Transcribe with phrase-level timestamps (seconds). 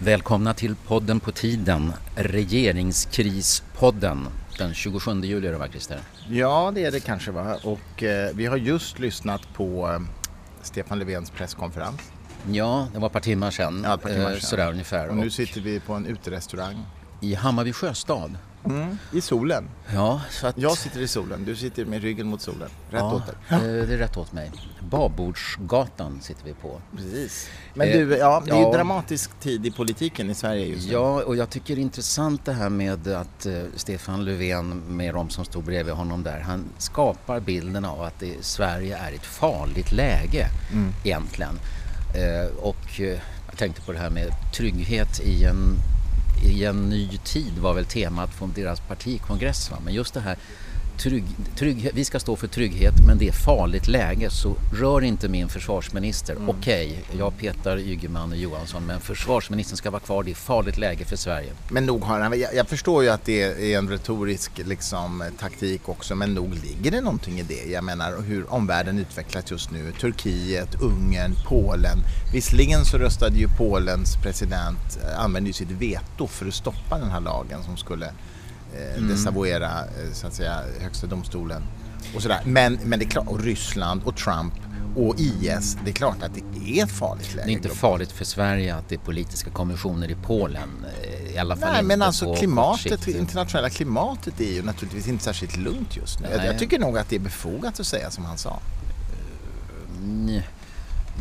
[0.00, 4.26] Välkomna till podden på tiden, Regeringskrispodden.
[4.58, 6.00] Den 27 juli är det va Christer?
[6.30, 10.00] Ja det är det kanske va och eh, vi har just lyssnat på eh,
[10.62, 12.00] Stefan Löfvens presskonferens.
[12.50, 13.82] Ja, det var ett par timmar sedan.
[13.84, 14.40] Ja, ett par timmar eh, sedan.
[14.40, 15.08] Sådär ungefär.
[15.08, 16.86] Och nu sitter vi på en uterestaurang
[17.20, 18.38] I Hammarby sjöstad.
[18.64, 18.98] Mm.
[19.12, 19.64] i solen.
[19.94, 20.58] Ja, så att...
[20.58, 22.68] Jag sitter i solen, du sitter med ryggen mot solen.
[22.90, 23.34] Rätt ja, åt dig.
[23.50, 24.50] eh, Det är rätt åt mig.
[24.90, 26.80] Babordsgatan sitter vi på.
[26.96, 27.48] Precis.
[27.74, 28.72] Men Eh, du, ja, det är ju ja.
[28.72, 30.92] dramatisk tid i politiken i Sverige just nu.
[30.92, 35.14] Ja, och jag tycker det är intressant det här med att eh, Stefan Löfven med
[35.14, 39.14] de som stod bredvid honom där, han skapar bilden av att det, Sverige är i
[39.14, 40.92] ett farligt läge Mm.
[41.04, 41.58] egentligen.
[42.14, 43.18] Eh, och eh,
[43.48, 45.76] jag tänkte på det här med trygghet i en,
[46.42, 49.70] i en ny tid var väl temat från deras partikongress.
[49.70, 49.78] Va?
[49.84, 50.36] Men just det här
[50.98, 51.24] trygg,
[51.56, 55.48] trygghet, vi ska stå för trygghet men det är farligt läge så rör inte min
[55.48, 56.36] försvarsminister.
[56.36, 56.48] Mm.
[56.48, 61.04] Okej, jag petar Ygeman och Johansson men försvarsministern ska vara kvar, det är farligt läge
[61.04, 61.52] för Sverige.
[61.68, 65.88] Men nog har han, jag, jag förstår ju att det är en retorisk liksom, taktik
[65.88, 67.70] också, men nog ligger det någonting i det.
[67.70, 69.92] Jag menar hur omvärlden utvecklas just nu.
[70.00, 71.98] Turkiet, Ungern, Polen.
[72.32, 77.10] Visserligen så röstade ju Polens president, eh, använde ju sitt veto för att stoppa den
[77.10, 78.12] här lagen som skulle
[78.76, 81.62] eh, desavouera eh, så att säga, högsta domstolen.
[82.14, 82.40] Och sådär.
[82.44, 84.54] Men, men det är klart, och Ryssland och Trump
[84.96, 87.46] och IS, det är klart att det är ett farligt läge.
[87.46, 90.68] Det är inte farligt för Sverige att det är politiska konventioner i Polen.
[91.02, 95.56] eh, I alla fall Nej, men alltså klimatet, internationella klimatet är ju naturligtvis inte särskilt
[95.56, 96.28] lugnt just nu.
[96.30, 96.46] Jag, Nej.
[96.46, 98.60] jag tycker nog att det är befogat att säga som han sa.
[100.02, 100.42] Mm,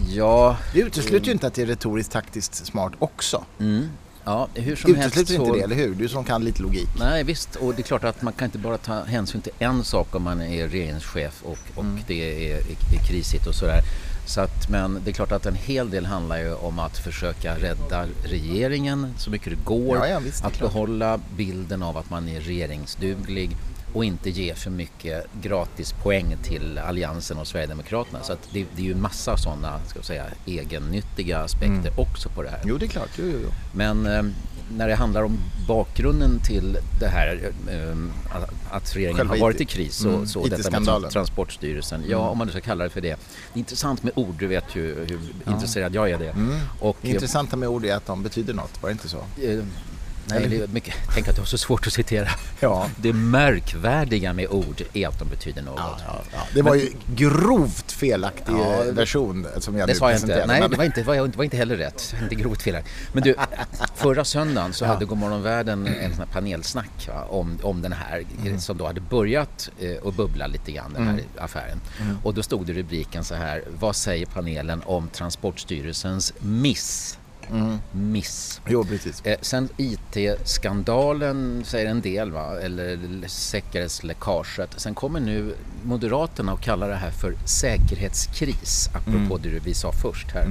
[0.10, 3.44] Ja, Det utesluter ju inte att det är retoriskt taktiskt smart också.
[3.60, 3.90] mm,
[4.28, 5.56] ja hur som helst Utesluter inte så...
[5.56, 5.96] det, eller hur?
[5.96, 6.90] Du som kan lite logik.
[7.00, 9.84] Nej visst, och det är klart att man kan inte bara ta hänsyn till en
[9.84, 12.00] sak om man är regeringschef och, och Mm.
[12.08, 13.82] det är, är krisigt och sådär.
[14.28, 17.56] Så att, men det är klart att en hel del handlar ju om att försöka
[17.56, 19.98] rädda regeringen så mycket det går.
[19.98, 20.74] Ja, ja, visst, det att klart.
[20.74, 23.58] behålla bilden av att man är regeringsduglig
[23.94, 28.24] och inte ge för mycket gratis poäng till Alliansen och Sverigedemokraterna.
[28.24, 31.94] Så det, det är ju massa sådana ska säga, egennyttiga aspekter Mm.
[32.00, 32.62] också på det här.
[32.66, 33.10] Jo, det är klart.
[33.18, 33.50] Jo, jo, jo.
[33.74, 34.24] Men eh,
[34.78, 35.38] när det handlar om
[35.68, 37.96] bakgrunden till det här eh,
[38.72, 42.18] att- regeringen Själva har varit IT i kris så, mm, så detta med Transportstyrelsen, ja
[42.18, 43.08] om man nu ska kalla det för det.
[43.54, 45.20] Det är intressant med ord, du vet ju hur
[45.54, 46.30] intresserad jag är av det.
[46.30, 46.56] Mm.
[46.80, 49.18] Och, Det intressanta med ord är att de betyder något, var det inte så?
[49.18, 49.60] eh,
[50.30, 52.30] nej, det är mycket, tänk att du har så svårt att citera.
[52.60, 52.90] Ja.
[52.96, 55.76] Det märkvärdiga med ord är att de betyder något.
[55.78, 56.40] Ja, ja.
[56.54, 60.28] Det var ju grovt felaktig Ja, version som jag Det nu sa jag inte.
[60.28, 60.48] presenterade.
[60.54, 62.16] Nej, men- det var inte, var, det var inte heller rätt.
[62.24, 62.84] Inte grovt fel.
[63.14, 63.36] Men du,
[63.96, 64.88] förra söndagen så Ja.
[64.90, 68.60] hade Godmorgon Världen en sån panelsnack va, om, om den här Mm.
[68.60, 71.82] som då hade börjat eh, att bubbla lite grann, den här affären.
[72.02, 72.18] Mm.
[72.24, 77.18] Och då stod det rubriken så här, vad säger panelen om Transportstyrelsens miss?
[77.52, 77.78] Mm.
[77.92, 78.62] Miss.
[78.68, 79.26] Jo, precis.
[79.26, 82.60] Eh, sen IT-skandalen säger en del, va?
[82.60, 84.70] eller säkerhetsläckaget.
[84.78, 90.32] Sen kommer nu Moderaterna och kallar det här för säkerhetskris, apropå det vi sa först
[90.32, 90.48] här.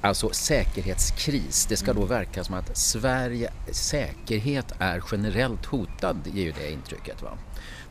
[0.00, 6.52] Alltså säkerhetskris, det ska då verka som att Sverige säkerhet är generellt hotad, ger ju
[6.52, 7.22] det intrycket.
[7.22, 7.30] Va?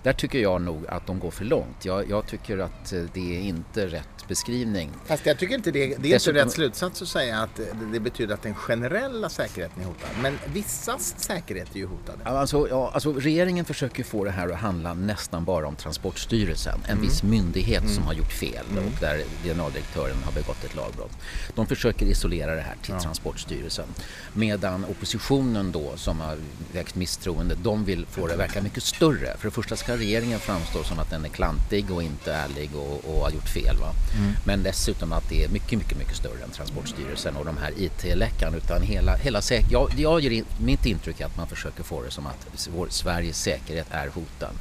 [0.04, 1.86] Där tycker jag nog att de går för långt.
[1.86, 4.92] Jag, jag tycker att eh, det är inte rätt beskrivning.
[5.06, 7.60] Fast jag tycker inte det, det är Dessutom- inte rätt slutsats att säga att
[7.94, 10.10] det, betyder att den generella säkerheten är hotad.
[10.22, 12.16] Men vissas säkerhet är ju hotad.
[12.24, 16.80] Ja, Alltså, ja, alltså regeringen försöker få det här att handla nästan bara om Transportstyrelsen,
[16.88, 21.12] en viss myndighet som har gjort fel och där generaldirektören har begått ett lagbrott.
[21.56, 23.86] De försöker isolera det här till Transportstyrelsen.
[24.34, 26.38] Medan oppositionen då, som har
[26.74, 29.38] väckt misstroende, de vill få det att verka mycket större.
[29.38, 33.06] För det första ska regeringen framstå som att den är klantig och inte ärlig och,
[33.06, 33.78] och har gjort fel.
[33.78, 33.92] Va?
[34.18, 34.34] Mm.
[34.44, 38.54] Men dessutom att det är mycket, mycket, mycket större än Transportstyrelsen och de här IT-läckan.
[38.56, 42.02] Utan hela, hela säk- jag, jag ger in, mitt intryck är att man försöker få
[42.02, 44.54] det som att vår, Sveriges säkerhet är hotad.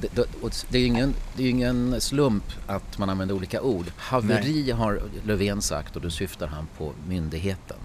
[0.00, 0.26] Det,
[0.68, 3.86] det, är ju ingen, det är ingen slump att man använder olika ord.
[3.96, 7.76] Haveri har Löfven sagt och då syftar han på myndigheten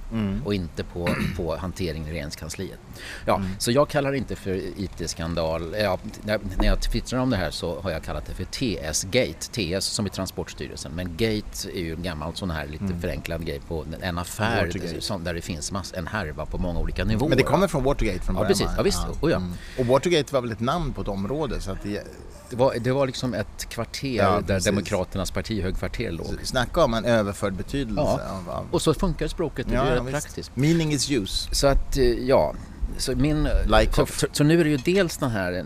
[0.46, 2.80] och inte på, på hanteringen i regeringskansliet.
[3.26, 5.76] Ja, Så jag kallar det inte för IT-skandal.
[5.80, 9.52] Ja, när, när jag twittrar om det här så har jag kallat det för TS-gate.
[9.52, 10.92] TS som i Transportstyrelsen.
[10.96, 15.24] Men gate är ju en gammal sån här lite förenklad grej på en affär som,
[15.24, 17.30] där det finns mass, en härva på många olika nivåer.
[17.30, 18.66] Men det kommer från Watergate från Ja, början precis.
[18.66, 18.74] va?
[18.78, 19.00] Ja, visst.
[19.22, 19.42] Oh, ja.
[19.80, 22.05] Och Watergate var väl ett namn på ett område så att det,
[22.50, 24.60] Det var, det var liksom ett kvarter Ja, där.
[24.60, 26.36] Demokraternas partihögkvarter låg.
[26.44, 28.02] snacka om en överförd betydelse.
[28.02, 28.20] Ja.
[28.38, 30.56] Av, av, Och så funkar språket, det Ja, är ja, praktiskt.
[30.56, 31.56] Meaning is use.
[31.56, 32.54] Så att, eh, ja,
[32.98, 35.66] så, min, like så, så, nu är det ju dels den här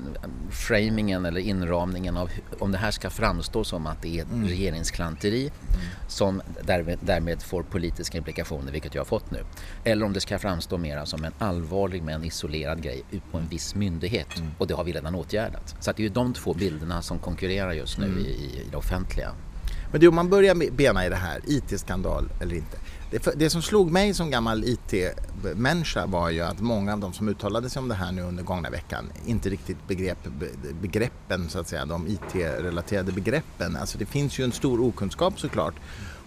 [0.52, 2.30] framingen eller inramningen av
[2.60, 4.48] om det här ska framstå som att det är mm.
[4.48, 5.82] regeringsklanteri mm.
[6.08, 9.40] som därmed, därmed, får politiska implikationer, vilket jag har fått nu.
[9.84, 13.76] Eller om det ska framstå mera som en allvarlig men isolerad grej på en viss
[13.76, 14.52] myndighet mm.
[14.58, 15.76] och det har vi redan åtgärdat.
[15.80, 18.20] Så det är ju de två bilderna som konkurrerar just nu mm.
[18.20, 19.32] i, i, det offentliga.
[19.92, 22.78] Men du, om man börjar bena i det här, IT-skandal eller inte.
[23.12, 27.30] Det, det, som slog mig som gammal IT-människa var ju att många av de som
[27.30, 30.18] uttalade sig om det här nu under gångna veckan inte riktigt begrep
[30.82, 33.76] begreppen, så att säga, de IT-relaterade begreppen.
[33.76, 35.74] Alltså det finns ju en stor okunskap såklart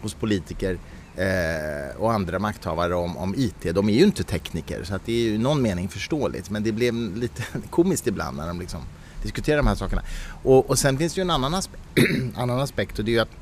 [0.02, 0.78] hos politiker
[1.16, 3.74] eh, och andra makthavare om, om IT.
[3.74, 6.62] De är ju inte tekniker så att det är ju i någon mening förståeligt men
[6.62, 8.80] det blev lite komiskt ibland när de liksom
[9.22, 10.02] diskuterar de här sakerna.
[10.42, 11.76] Och, och sen finns det ju en annan, aspe
[12.36, 13.41] annan aspekt och det är ju att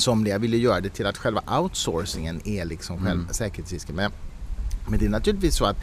[0.00, 3.34] somliga vill ju göra det till att själva outsourcingen är liksom själva mm.
[3.34, 3.96] säkerhetsrisken.
[3.96, 4.12] Men,
[4.88, 5.76] men det är naturligtvis så att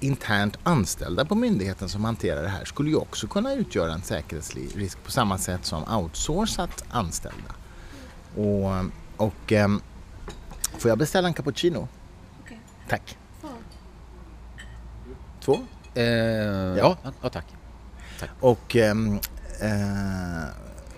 [0.00, 5.04] internt anställda på myndigheten som hanterar det här skulle ju också kunna utgöra en säkerhetsrisk
[5.04, 7.54] på samma sätt som outsourcat anställda.
[8.36, 8.84] Och,
[9.16, 9.80] och um,
[10.78, 11.88] får jag beställa en cappuccino?
[12.44, 12.56] Okay.
[12.88, 13.18] Tack.
[13.40, 13.48] Två?
[15.40, 15.58] Två?
[15.94, 16.96] Eh, ja.
[17.02, 17.46] ja, tack.
[18.20, 18.30] tack.
[18.40, 19.20] Och um, uh,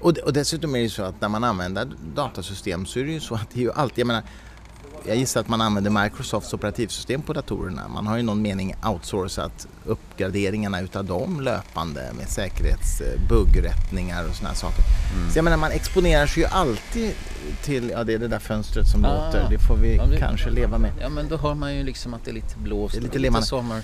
[0.00, 3.20] och, och dessutom är det så att när man använder datasystem så är det ju
[3.20, 4.22] så att det är ju alltid, jag menar,
[5.06, 7.88] jag gissar att man använder Microsofts operativsystem på datorerna.
[7.88, 14.84] Man har ju någon mening outsourcat uppgraderingarna utav dem löpande med säkerhetsbuggrättningar och sådana saker.
[15.14, 15.30] Mm.
[15.30, 17.12] Så jag menar man exponerar sig ju alltid
[17.62, 20.18] till, ja det är det där fönstret som ah, låter, det får vi ja, det,
[20.18, 20.92] kanske leva med.
[21.00, 23.18] Ja men då hör man ju liksom att det är lite blåst det är lite,
[23.18, 23.82] lite sommar.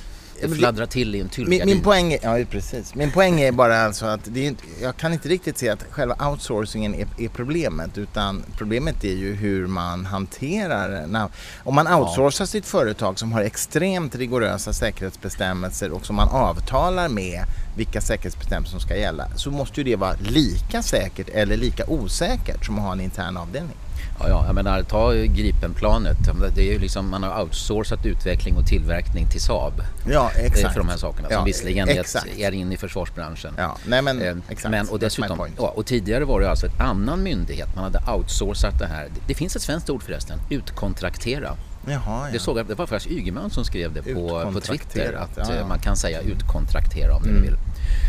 [0.51, 1.67] Det fladdrar till i en tyllgardin.
[1.67, 2.95] Min, min, poäng är, ja, precis.
[2.95, 6.31] min poäng är bara alltså att det är, jag kan inte riktigt se att själva
[6.31, 11.29] outsourcingen är, är problemet utan problemet är ju hur man hanterar när,
[11.65, 12.47] Om man outsourcar ja.
[12.47, 17.45] sitt företag som har extremt rigorösa säkerhetsbestämmelser och som man avtalar med
[17.77, 22.67] vilka säkerhetsbestämmelser som ska gälla så måste ju det vara lika säkert eller lika osäkert
[22.67, 23.77] som att ha en intern avdelning.
[24.19, 26.17] Ja, ja, jag menar ta Gripenplanet.
[26.55, 29.83] Det är ju liksom, man har outsourcat utveckling och tillverkning till Saab.
[30.11, 30.73] Ja, exakt.
[30.73, 32.27] För de här sakerna ja, som visserligen exakt.
[32.39, 33.55] är inne i försvarsbranschen.
[33.57, 34.71] Ja, nej men eh, exakt.
[34.71, 37.69] Men, och, dessutom, ja, och tidigare var det alltså en annan myndighet.
[37.75, 39.09] Man hade outsourcat det här.
[39.27, 41.57] Det finns ett svenskt ord förresten, utkontraktera.
[41.87, 42.29] Jaha, ja.
[42.33, 45.67] det, såg, det var faktiskt Ygeman som skrev det på, på Twitter att ja, ja.
[45.67, 47.43] man kan säga utkontraktera om mm.
[47.43, 47.57] vill.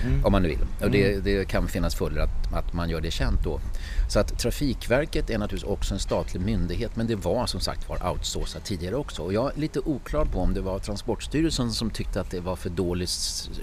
[0.05, 0.25] Mm.
[0.25, 0.59] Om man nu vill.
[0.81, 1.23] Och det, mm.
[1.23, 3.59] det kan finnas följder att, att man gör det känt då.
[4.07, 8.11] Så att Trafikverket är naturligtvis också en statlig myndighet men det var som sagt var
[8.11, 9.21] outsourcat tidigare också.
[9.21, 12.55] Och jag är lite oklar på om det var Transportstyrelsen som tyckte att det var
[12.55, 13.09] för dålig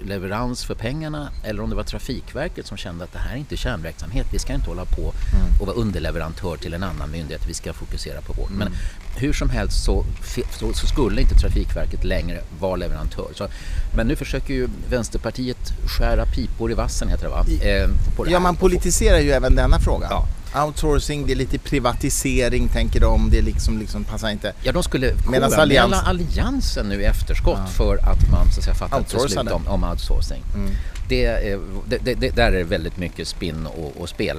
[0.03, 3.57] leverans för pengarna eller om det var Trafikverket som kände att det här är inte
[3.57, 4.27] kärnverksamhet.
[4.31, 5.59] Vi ska inte hålla på mm.
[5.59, 7.41] och vara underleverantör till en annan myndighet.
[7.47, 8.49] Vi ska fokusera på vårt.
[8.49, 8.59] Mm.
[8.59, 8.73] Men
[9.15, 10.05] hur som helst så,
[10.51, 13.27] så, så, skulle inte Trafikverket längre vara leverantör.
[13.35, 13.47] Så,
[13.95, 17.45] men nu försöker ju Vänsterpartiet skära pipor i vassen heter det va?
[17.61, 17.89] Eh,
[18.31, 20.07] ja, man politiserar ju även denna fråga.
[20.09, 20.27] Ja.
[20.55, 24.53] Outsourcing, det är lite privatisering tänker de, det liksom, liksom passar inte.
[24.63, 25.93] Ja, de skulle Medan allians...
[25.93, 27.67] alliansen nu i efterskott ja.
[27.67, 30.43] för att man så att säga, fattat beslut om, om outsourcing.
[30.55, 30.71] Mm.
[31.09, 34.37] Det, är, det, det, där är väldigt mycket spinn och, och spel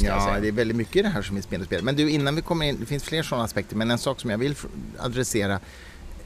[0.00, 1.82] ja, det är väldigt mycket i det här som är spel och spel.
[1.82, 4.30] Men du, innan vi kommer in, det finns fler sådana aspekter, men en sak som
[4.30, 4.54] jag vill
[4.98, 5.60] adressera.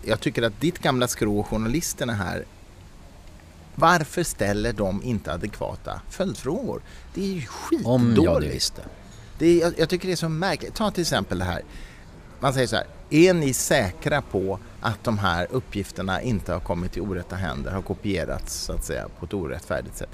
[0.05, 2.45] Jag tycker att ditt gamla skrå, journalisterna här,
[3.75, 6.83] varför ställer de inte adekvata följdfrågor?
[7.15, 8.19] Det är ju skitdåligt.
[8.19, 8.83] Om jag det visste.
[9.39, 10.75] Det är, jag, jag, tycker det är så märkligt.
[10.75, 11.63] Ta till exempel det här.
[12.41, 16.97] Man säger så här, är ni säkra på att de här uppgifterna inte har kommit
[16.97, 20.11] i orätta händer, har kopierats så att säga på ett orättfärdigt sätt?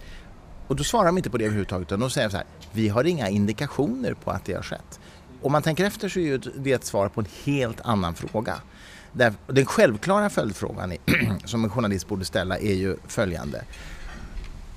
[0.67, 3.05] Och då svarar de inte på det överhuvudtaget utan de säger så här, vi har
[3.05, 5.01] inga indikationer på att det har skett.
[5.43, 8.55] Om man tänker efter så är det ett svar på en helt annan fråga.
[9.47, 10.93] den självklara följdfrågan
[11.45, 13.65] som en journalist borde ställa är ju följande.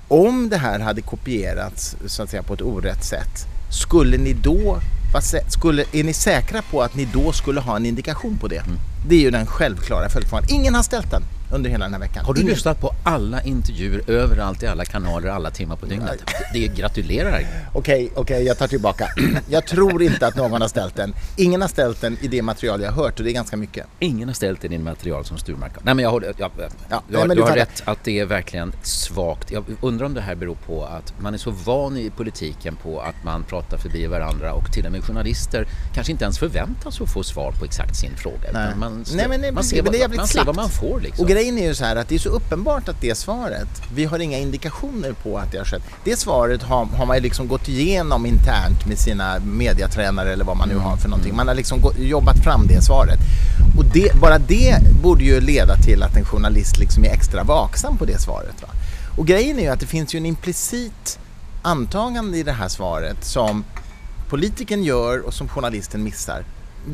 [0.08, 4.80] Om det här hade kopierats så att säga på ett orätt sätt, skulle ni då,
[5.48, 8.58] skulle, är ni säkra på att ni då skulle ha en indikation på det?
[8.58, 8.78] Mm.
[9.08, 10.44] Det är ju den självklara följdfrågan.
[10.48, 12.24] Ingen har ställt den under hela den här veckan.
[12.24, 12.54] Har du Ingen...
[12.54, 16.22] lyssnat på alla intervjuer överallt i alla kanaler alla timmar på dygnet?
[16.52, 17.30] Det gratulerar.
[17.30, 19.08] Okej, okej, okay, okay, jag tar tillbaka.
[19.48, 21.14] Jag tror inte att någon har ställt den.
[21.36, 23.86] Ingen har ställt den i det material jag har hört och det är ganska mycket.
[23.98, 26.50] Ingen har ställt den i material som Sturmark Nej men jag håller, jag,
[26.90, 29.50] ja, du, har, du har rätt att det är verkligen svagt.
[29.50, 33.00] Jag undrar om det här beror på att man är så van i politiken på
[33.00, 37.12] att man pratar förbi varandra och till och med journalister kanske inte ens förväntas att
[37.12, 38.50] få svar på exakt sin fråga.
[38.52, 38.74] Nej.
[38.76, 41.74] Man, Nej, men, man, ser, vad, man ser vad man får liksom grejen är ju
[41.74, 45.38] så här att det är så uppenbart att det svaret, vi har inga indikationer på
[45.38, 45.82] att det har skett.
[46.04, 50.68] Det svaret har, har man liksom gått igenom internt med sina mediatränare eller vad man
[50.68, 51.36] nu har för någonting.
[51.36, 53.18] Man har liksom gått, jobbat fram det svaret.
[53.78, 57.98] Och det, bara det borde ju leda till att en journalist liksom är extra vaksam
[57.98, 58.62] på det svaret.
[58.62, 58.68] Va?
[59.18, 61.18] Och grejen är ju att det finns ju en implicit
[61.62, 63.64] antagande i det här svaret som
[64.28, 66.44] politikern gör och som journalisten missar.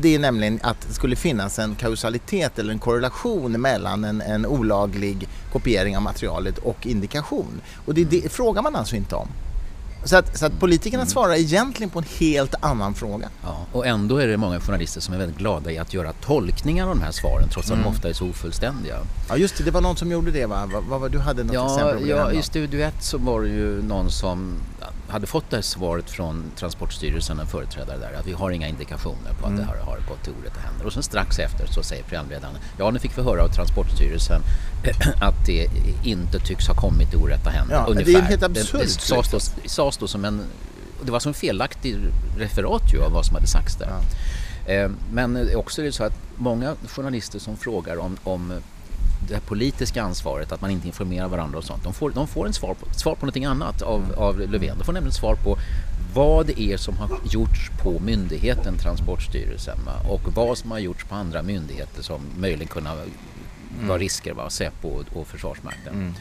[0.01, 4.45] Det är nämligen att det skulle finnas en kausalitet eller en korrelation mellan en, en
[4.45, 7.61] olaglig kopiering av materialet och indikation.
[7.85, 9.27] Och det, det frågar man alltså inte om.
[10.05, 11.11] Så att, så att politikerna mm.
[11.11, 13.29] svarar egentligen på en helt annan fråga.
[13.43, 16.87] Ja, och ändå är det många journalister som är väldigt glada i att göra tolkningar
[16.87, 17.83] av de här svaren trots att mm.
[17.83, 18.95] de ofta är så ofullständiga.
[19.29, 20.69] Ja just det, det var någon som gjorde det va?
[20.89, 23.49] Vad, vad, du hade något ja, exempel på Ja, i Studio 1 så var det
[23.49, 24.53] ju någon som
[25.13, 29.33] hade fått det här svaret från Transportstyrelsen, en företrädare där, att vi har inga indikationer
[29.39, 29.57] på att mm.
[29.57, 30.85] det här har gått till orätta händer.
[30.85, 34.41] Och sen strax efter så säger programledaren, ja nu fick vi höra av Transportstyrelsen
[35.21, 35.67] att det
[36.03, 37.75] inte tycks ha kommit till orätta händer.
[37.75, 38.11] Ja, ungefär.
[38.11, 38.71] Det är helt absurt.
[38.71, 39.39] Det, det sades, då,
[39.69, 40.41] sades då som en,
[41.03, 41.97] det var som felaktig
[42.37, 43.89] referat ju av vad som hade sagts där.
[43.89, 44.73] Ja.
[44.73, 48.53] Eh, men också är det så att många journalister som frågar om, om
[49.27, 51.83] det politiska ansvaret, att man inte informerar varandra och sånt.
[51.83, 54.17] De får, de får en svar på, svar på någonting annat av, mm.
[54.17, 54.77] av Löfven.
[54.77, 55.57] De får nämligen svar på
[56.13, 59.93] vad det är som har gjorts på myndigheten Transportstyrelsen va?
[60.09, 63.87] och vad som har gjorts på andra myndigheter som möjligen kunna mm.
[63.87, 64.49] vara risker, va?
[64.49, 65.93] Säpo och, och Försvarsmakten.
[65.93, 66.13] Mm.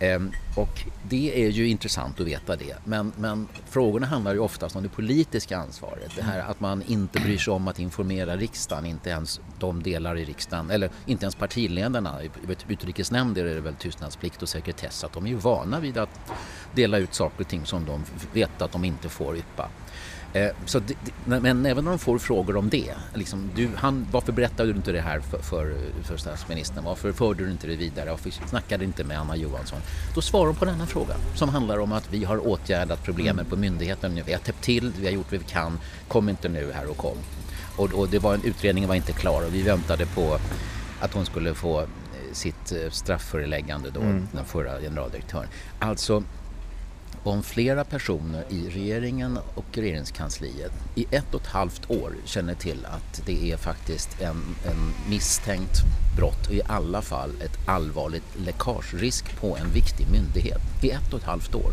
[0.00, 2.76] Ehm, och det är ju intressant att veta det.
[2.84, 6.12] Men, men frågorna handlar ju oftast om det politiska ansvaret.
[6.16, 10.16] Det här att man inte bryr sig om att informera riksdagen, inte ens de delar
[10.18, 12.22] i riksdagen, eller inte ens partiledarna.
[12.22, 12.30] I
[12.68, 15.04] utrikesnämnder är det väl tystnadsplikt och sekretess.
[15.04, 16.20] Att de är ju vana vid att
[16.74, 19.68] dela ut saker och ting som de vet att de inte får yppa.
[20.32, 20.94] Eh, så det,
[21.24, 24.92] men även när de får frågor om det, liksom, du, han, varför berättade du inte
[24.92, 26.84] det här för, för, för statsministern?
[26.84, 28.10] Varför förde du inte det vidare?
[28.10, 29.78] Varför snackade du inte med Anna Johansson?
[30.14, 33.46] Då svarar de på denna fråga som handlar om att vi har åtgärdat problemen mm.
[33.46, 34.20] på myndigheten.
[34.26, 35.78] Vi har täppt till, vi har gjort vad vi kan.
[36.08, 37.16] Kom inte nu här och kom.
[37.76, 40.38] Och, och det var, utredningen var inte klar och vi väntade på
[41.00, 41.86] att hon skulle få eh,
[42.32, 44.28] sitt eh, straffföreläggande då, mm.
[44.32, 45.48] den förra generaldirektören.
[45.78, 46.22] Alltså
[47.24, 52.86] om flera personer i regeringen och regeringskansliet i ett och ett halvt år känner till
[52.86, 55.76] att det är faktiskt en, en misstänkt
[56.16, 61.18] brott och i alla fall ett allvarligt läckagerisk på en viktig myndighet i ett och
[61.18, 61.72] ett halvt år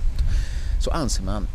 [0.79, 1.48] så anser man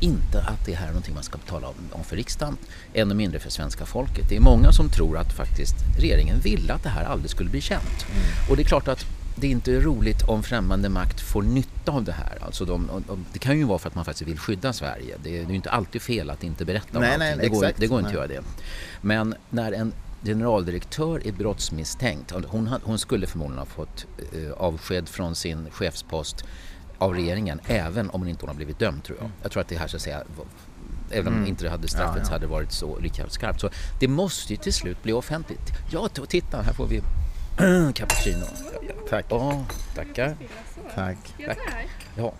[0.00, 2.56] inte att det här är någonting man ska betala om för riksdagen,
[2.94, 4.28] ännu mindre för svenska folket.
[4.28, 7.60] Det är många som tror att faktiskt regeringen ville att det här aldrig skulle bli
[7.60, 8.06] känt.
[8.10, 8.50] Mm.
[8.50, 9.06] Och det är klart att
[9.40, 12.38] det är inte roligt om främmande makt får nytta av det här.
[12.40, 12.90] Alltså de,
[13.32, 15.16] det kan ju vara för att man faktiskt vill skydda Sverige.
[15.22, 17.28] Det är, ju inte alltid fel att inte berätta om nej, allting.
[17.28, 18.42] Nej, det, går, exakt, det går inte att göra det.
[19.00, 19.92] Men när en
[20.24, 26.44] generaldirektör är brottsmisstänkt, hon, hon skulle förmodligen ha fått eh, avsked från sin chefspost
[26.98, 29.24] av regeringen även om hon inte har blivit dömd tror jag.
[29.24, 29.36] Mm.
[29.42, 30.22] Jag tror att det här så att säga
[31.10, 31.48] även om mm.
[31.48, 32.32] inte hade straffet ja, ja.
[32.32, 33.60] hade varit så lika skarpt.
[33.60, 35.72] Så det måste ju till slut bli offentligt.
[35.90, 37.02] Ja, titta här får vi
[37.94, 38.46] cappuccino.
[39.08, 39.32] Tack.
[39.32, 39.62] Oh,
[39.94, 40.36] tackar.
[40.94, 41.18] Tack.
[41.46, 41.58] Tack.
[42.16, 42.32] Ja,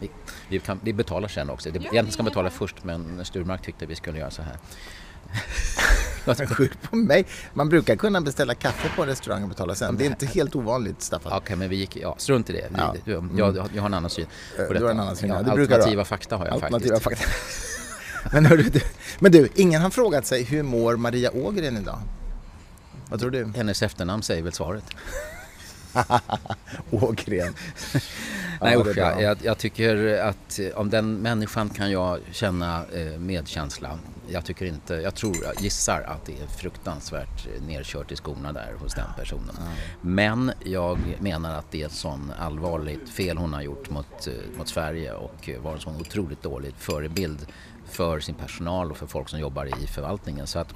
[0.00, 0.10] vi,
[0.48, 1.70] vi, kan, vi betalar sen också.
[1.70, 4.58] Det, egentligen ska man betala först men Sturmark tyckte vi skulle göra så här.
[6.46, 7.26] Skyll på mig.
[7.54, 9.96] Man brukar kunna beställa kaffe på en restaurang och betala sen.
[9.96, 11.32] Det är inte helt ovanligt Staffan.
[11.32, 12.68] Okej, okay, men vi gick, ja, strunt i det.
[12.76, 12.94] Ja.
[13.04, 13.38] Jag, mm.
[13.38, 14.26] jag, jag, har en annan syn
[14.56, 14.74] på detta.
[14.74, 17.28] Du har en annan syn, ja, det Alternativa fakta har jag Alternativa faktiskt.
[17.28, 18.32] Fakta.
[18.32, 18.80] men, hörru, du,
[19.18, 21.98] men du, ingen har frågat sig hur mår Maria Ågren idag?
[23.12, 23.52] Vad tror du?
[23.56, 24.84] Hennes efternamn säger väl svaret.
[26.90, 27.54] Ågren.
[28.60, 33.98] Nej usch, jag, jag, tycker att om den människan kan jag känna eh, medkänsla.
[34.28, 38.72] Jag tycker inte, jag tror, jag gissar att det är fruktansvärt nerkört i skorna där
[38.78, 39.56] hos den personen.
[39.60, 39.72] Mm.
[40.00, 44.32] Men jag menar att det är ett sån allvarligt fel hon har gjort mot, eh,
[44.58, 47.46] mot Sverige och var en sån otroligt dålig förebild
[47.92, 50.46] för sin personal och för folk som jobbar i förvaltningen.
[50.46, 50.74] Så att,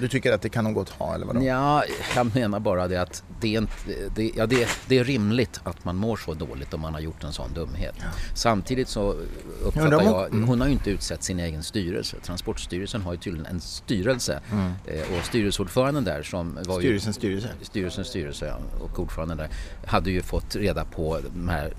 [0.00, 1.42] du tycker att det kan de gott ha eller vadå?
[1.42, 1.84] Ja,
[2.16, 3.72] jag menar bara det att det är, inte,
[4.14, 7.24] det, ja, det, det är rimligt att man mår så dåligt om man har gjort
[7.24, 7.94] en sån dumhet.
[7.98, 8.04] Ja.
[8.34, 9.14] Samtidigt så
[9.62, 10.48] uppfattar ja, jag, mm.
[10.48, 12.16] hon har ju inte utsett sin egen styrelse.
[12.22, 14.72] Transportstyrelsen har ju tydligen en styrelse mm.
[14.86, 17.48] Eh, och styrelseordföranden där som var Styrelsens styrelse?
[17.62, 19.48] Styrelsens styrelse ja, och ordföranden där
[19.86, 21.72] hade ju fått reda på de här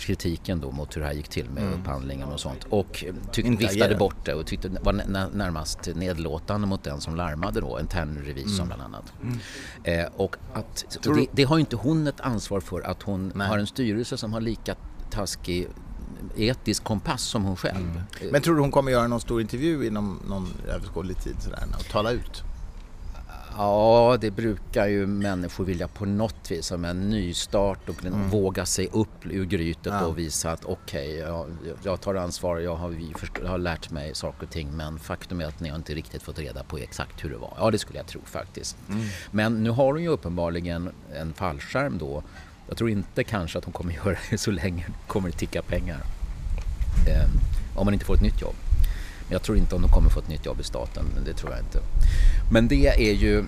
[0.00, 1.80] kritiken då mot hur det här gick till med mm.
[1.80, 4.92] upphandlingen och sånt och tyckte, viftade bort det och tyckte var
[5.32, 8.78] närmast nedlåtande mot den som larmade då, internrevisorn mm.
[8.78, 9.12] bland annat.
[9.22, 9.38] Mm.
[9.84, 13.48] Eh, och att, det, det, har ju inte hon ett ansvar för att hon Nej.
[13.48, 14.74] har en styrelse som har lika
[15.10, 15.68] taskig
[16.36, 17.76] etisk kompass som hon själv.
[18.20, 18.32] Mm.
[18.32, 21.84] Men tror du hon kommer göra någon stor intervju inom någon överskådlig tid sådär och
[21.84, 22.42] tala ut?
[23.58, 28.28] Ja, det brukar ju människor vilja på något vis som en nystart och mm.
[28.28, 30.06] våga sig upp ur grytet ja.
[30.06, 31.46] och visa att okej, okay, jag,
[31.82, 32.94] jag, tar ansvar, jag har,
[33.42, 36.22] jag har lärt mig saker och ting men faktum är att ni har inte riktigt
[36.22, 37.54] fått reda på exakt hur det var.
[37.58, 38.76] Ja, det skulle jag tro faktiskt.
[38.88, 39.02] Mm.
[39.30, 42.22] Men nu har hon ju uppenbarligen en fallskärm då.
[42.68, 45.62] Jag tror inte kanske att hon kommer göra det så länge det kommer att ticka
[45.62, 46.00] pengar.
[47.08, 47.28] Eh,
[47.76, 48.54] om man inte får ett nytt jobb.
[49.28, 51.60] Jag tror inte om de kommer få ett nytt jobb i staten, det tror jag
[51.60, 51.80] inte.
[52.52, 53.44] Men det är ju,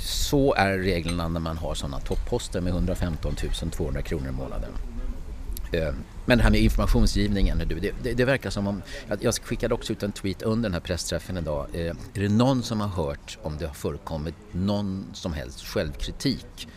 [0.00, 3.34] så är reglerna när man har sådana topposter med 115
[3.70, 4.70] 200 kronor i månaden.
[5.72, 5.94] Eh,
[6.26, 8.82] men det här med informationsgivningen, det, det, det verkar som om,
[9.20, 11.66] jag skickade också ut en tweet under den här pressträffen idag.
[11.72, 16.68] Eh, är det någon som har hört om det har förekommit någon som helst självkritik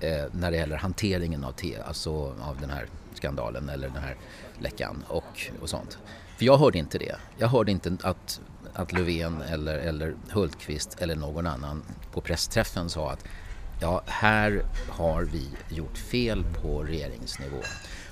[0.00, 1.54] eh, när det gäller hanteringen av,
[1.86, 4.16] alltså av den här skandalen eller den här
[4.58, 5.98] läckan och, och sånt?
[6.38, 7.16] För jag hörde inte det.
[7.38, 8.40] Jag hörde inte att,
[8.72, 13.24] att Löfven eller, eller Hultqvist eller någon annan på pressträffen sa att
[13.80, 17.56] ja, här har vi gjort fel på regeringsnivå.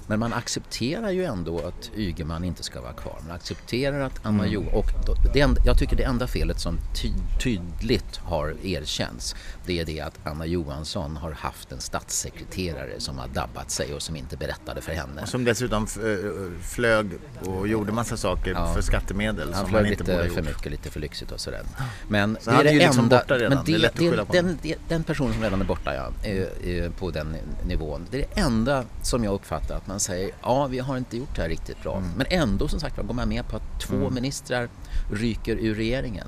[0.06, 3.18] Men man accepterar ju ändå att Ygeman inte ska vara kvar.
[3.26, 4.52] Man accepterar att Anna mm.
[4.52, 4.86] Jo och
[5.34, 9.34] det enda, jag tycker det enda felet som ty, tydligt har erkänts
[9.66, 14.02] det är det att Anna Johansson har haft en statssekreterare som har dabbat sig och
[14.02, 15.22] som inte berättade för henne.
[15.22, 17.10] Och som dessutom eh, flög
[17.40, 18.75] och gjorde massa saker ja.
[18.75, 19.52] för skattemedel.
[19.54, 21.62] Han flög lite för mycket, lite för lyxigt och sådär.
[22.08, 23.54] Men Så det är det liksom enda, redan.
[23.54, 24.58] men det, det, det den,
[24.88, 26.10] den personen som redan är borta ja,
[26.98, 27.36] på den
[27.66, 28.06] nivån.
[28.10, 31.36] Det är det enda som jag uppfattar att man säger ja vi har inte gjort
[31.36, 31.96] det här riktigt bra.
[31.96, 32.10] Mm.
[32.16, 34.14] Men ändå som sagt går man med på att två mm.
[34.14, 34.68] ministrar
[35.12, 36.26] ryker ur regeringen.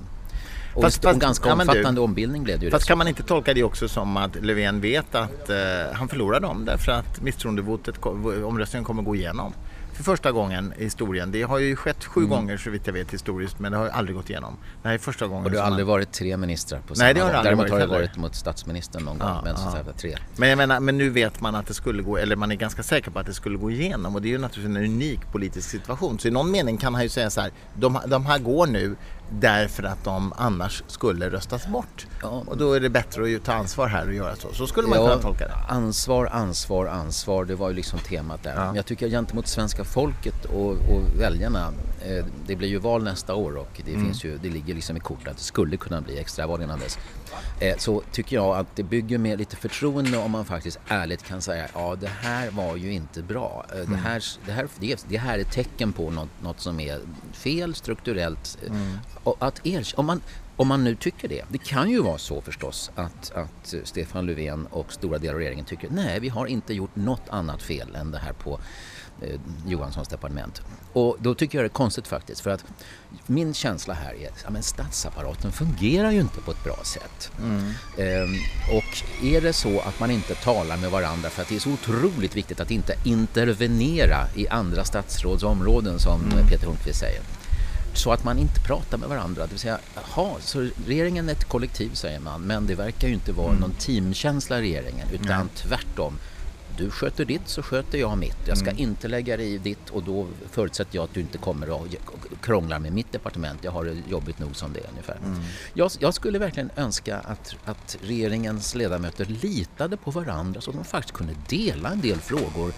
[0.74, 2.70] Och fast, fast, en ganska omfattande ja, du, ombildning blev det ju.
[2.70, 5.56] Fast kan man inte tolka det också som att Löfven vet att eh,
[5.92, 8.06] han förlorar dem därför att misstroendevotet,
[8.44, 9.52] omröstningen kommer gå igenom?
[9.98, 11.30] För första gången i historien.
[11.32, 12.30] Det har ju skett sju mm.
[12.30, 14.56] gånger så vitt jag vet historiskt men det har aldrig gått igenom.
[14.82, 15.44] Det här är första gången.
[15.44, 15.92] Och det har aldrig man...
[15.92, 17.42] varit tre ministrar på samma Nej, det har gång.
[17.44, 19.28] Däremot varit har det varit mot statsministern någon gång.
[19.28, 19.92] Ja, men, så ja.
[19.92, 20.16] tre.
[20.36, 22.82] men jag menar, men nu vet man att det skulle gå, eller man är ganska
[22.82, 25.70] säker på att det skulle gå igenom och det är ju naturligtvis en unik politisk
[25.70, 26.18] situation.
[26.18, 28.96] Så i någon mening kan han ju säga så här, de, de här går nu
[29.30, 32.06] därför att de annars skulle röstas bort.
[32.22, 32.42] Ja.
[32.46, 34.48] Och då är det bättre att ta ansvar här och göra så.
[34.52, 35.54] Så skulle man ja, kunna tolka det.
[35.68, 37.44] Ansvar, ansvar, ansvar.
[37.44, 38.54] Det var ju liksom temat där.
[38.54, 38.66] Ja.
[38.66, 41.72] Men jag tycker gentemot svenska folket och, och väljarna.
[42.02, 44.04] Eh, det blir ju val nästa år och det, mm.
[44.04, 46.98] finns ju, det ligger liksom i kortet att det skulle kunna bli extraval innan dess.
[47.60, 51.42] Eh, så tycker jag att det bygger med lite förtroende om man faktiskt ärligt kan
[51.42, 53.66] säga ja det här var ju inte bra.
[53.72, 53.90] Eh, mm.
[53.92, 54.68] Det, här, det, här,
[55.08, 57.00] det, här är tecken på något, något som är
[57.32, 58.58] fel strukturellt.
[58.66, 58.98] Mm
[59.38, 59.60] att
[59.94, 60.20] om, man,
[60.56, 64.66] om man nu tycker det, det kan ju vara så förstås att, att Stefan Löfven
[64.66, 68.10] och stora delar av regeringen tycker nej, vi har inte gjort något annat fel än
[68.10, 68.60] det här på
[69.22, 70.62] eh, Johanssons departement.
[70.92, 72.64] Och då tycker jag det är konstigt faktiskt för att
[73.26, 77.32] min känsla här är att ja, statsapparaten fungerar ju inte på ett bra sätt.
[77.38, 77.72] Mm.
[77.98, 78.34] Ehm,
[78.76, 81.70] och är det så att man inte talar med varandra för att det är så
[81.70, 86.46] otroligt viktigt att inte intervenera i andra statsråds områden som mm.
[86.46, 87.22] Peter Hultqvist säger
[87.98, 89.42] så att man inte pratar med varandra.
[89.42, 93.14] Det vill säga, jaha, så regeringen är ett kollektiv säger man, men det verkar ju
[93.14, 93.60] inte vara mm.
[93.60, 95.48] någon teamkänsla i regeringen, utan mm.
[95.54, 96.18] tvärtom.
[96.78, 98.36] Du sköter ditt så sköter jag mitt.
[98.44, 98.82] Jag ska mm.
[98.82, 101.86] inte lägga dig i ditt och då förutsätter jag att du inte kommer och
[102.40, 103.64] krånglar med mitt departement.
[103.64, 105.16] Jag har det jobbigt nog som det är ungefär.
[105.24, 105.40] Mm.
[105.74, 110.84] Jag, jag, skulle verkligen önska att, att regeringens ledamöter litade på varandra så att de
[110.84, 112.72] faktiskt kunde dela en del frågor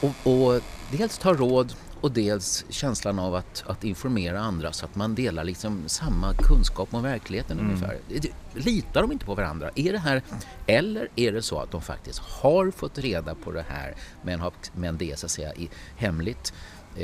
[0.00, 4.94] och, och dels ta råd och dels känslan av att, att informera andra så att
[4.94, 7.70] man delar liksom samma kunskap om verkligheten mm.
[7.70, 7.98] ungefär.
[8.54, 9.70] Litar de inte på varandra?
[9.74, 10.22] Är det här,
[10.66, 14.52] eller är det så att de faktiskt har fått reda på det här men, har,
[14.72, 15.52] men det är så att säga
[15.96, 16.52] hemligt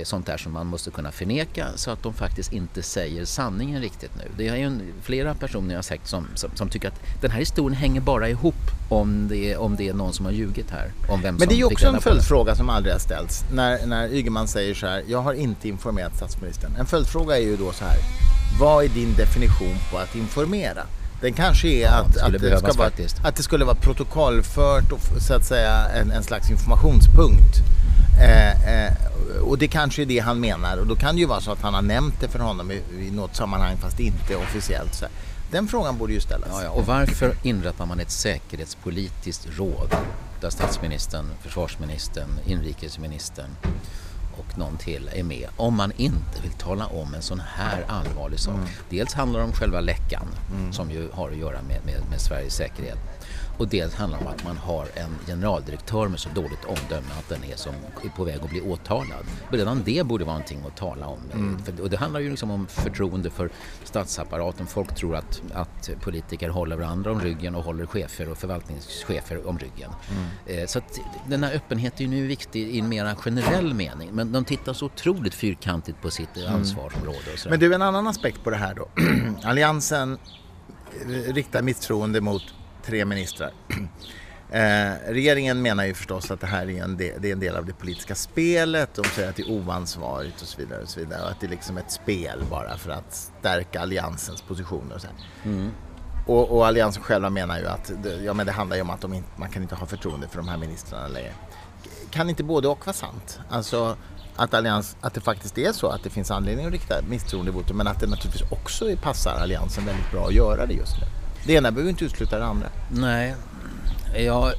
[0.05, 4.11] sånt där som man måste kunna förneka så att de faktiskt inte säger sanningen riktigt
[4.17, 4.25] nu.
[4.37, 7.39] Det är ju flera personer jag har sagt som, som, som, tycker att den här
[7.39, 8.55] historien hänger bara ihop
[8.89, 10.93] om det, om det är någon som har ljugit här.
[11.09, 14.09] Om vem Men det är ju också en följdfråga som aldrig har ställts när, när
[14.15, 16.77] Ygeman säger så här, jag har inte informerat statsministern.
[16.79, 17.99] En följdfråga är ju då så här,
[18.61, 20.83] vad är din definition på att informera?
[21.23, 22.91] Den kanske är ja, att, att, det ska vara,
[23.23, 27.57] att det skulle vara protokollfört och så att säga en, en slags informationspunkt.
[28.21, 28.93] Eh, eh,
[29.43, 31.63] och det kanske är det han menar och då kan det ju vara så att
[31.63, 34.95] han har nämnt det för honom i, i något sammanhang fast inte officiellt.
[34.95, 35.07] Så
[35.51, 36.49] den frågan borde ju ställas.
[36.53, 36.71] Ja, ja.
[36.71, 39.97] Och varför inrättar man ett säkerhetspolitiskt råd
[40.41, 43.51] där statsministern, försvarsministern, inrikesministern
[44.33, 48.41] och någon till är med om man inte vill tala om en sån här allvarlig
[48.41, 48.55] sak.
[48.55, 48.69] Mm.
[48.91, 50.73] Dels handlar det om själva läckan mm.
[50.73, 52.99] som ju har att göra med, med, med Sveriges säkerhet
[53.59, 57.29] och dels handlar det om att man har en generaldirektör med så dåligt omdöme att
[57.29, 57.73] den är, som,
[58.05, 59.25] är på väg att bli åtalad.
[59.51, 61.21] Men redan det borde vara någonting att tala om.
[61.33, 61.59] Mm.
[61.83, 63.51] Och det handlar ju liksom om förtroende för
[63.85, 64.67] statsapparaten.
[64.67, 69.59] Folk tror att, att politiker håller varandra om ryggen och håller chefer och förvaltningschefer om
[69.59, 69.91] ryggen.
[70.11, 70.59] Mm.
[70.59, 74.11] Eh, så att den här öppenheten är nu viktig i en mer generell mening.
[74.13, 76.55] Men de tittar så otroligt fyrkantigt på sitt mm.
[76.55, 77.19] ansvarsområde.
[77.49, 78.89] Men du, en annan aspekt på det här då.
[79.49, 80.19] Alliansen
[81.27, 82.43] riktar misstroende mot
[82.85, 83.51] tre ministrar.
[84.53, 87.57] Eh, regeringen menar ju förstås att det här är en, del, det är en del
[87.57, 88.95] av det politiska spelet.
[88.95, 90.83] De säger att det är oansvarigt och så vidare.
[90.83, 91.23] Och så vidare.
[91.23, 94.95] Och att det är liksom ett spel bara för att stärka alliansens positioner.
[94.95, 95.09] Och, så
[95.45, 95.71] mm.
[96.27, 97.93] och, och, alliansen själva menar ju att
[98.25, 100.37] ja, men det handlar ju om att de inte, man kan inte ha förtroende för
[100.37, 101.33] de här ministrarna längre.
[102.11, 103.41] Kan inte både och vara sant?
[103.51, 103.97] Alltså
[104.37, 107.87] att, allians, att det faktiskt är så att det finns anledning att rikta misstroendevotum men
[107.87, 111.22] att det naturligtvis också passar alliansen väldigt bra att göra det just nu.
[111.47, 112.69] Det ena behöver inte utesluta det andra.
[112.89, 113.35] Nej,
[114.17, 114.53] jag,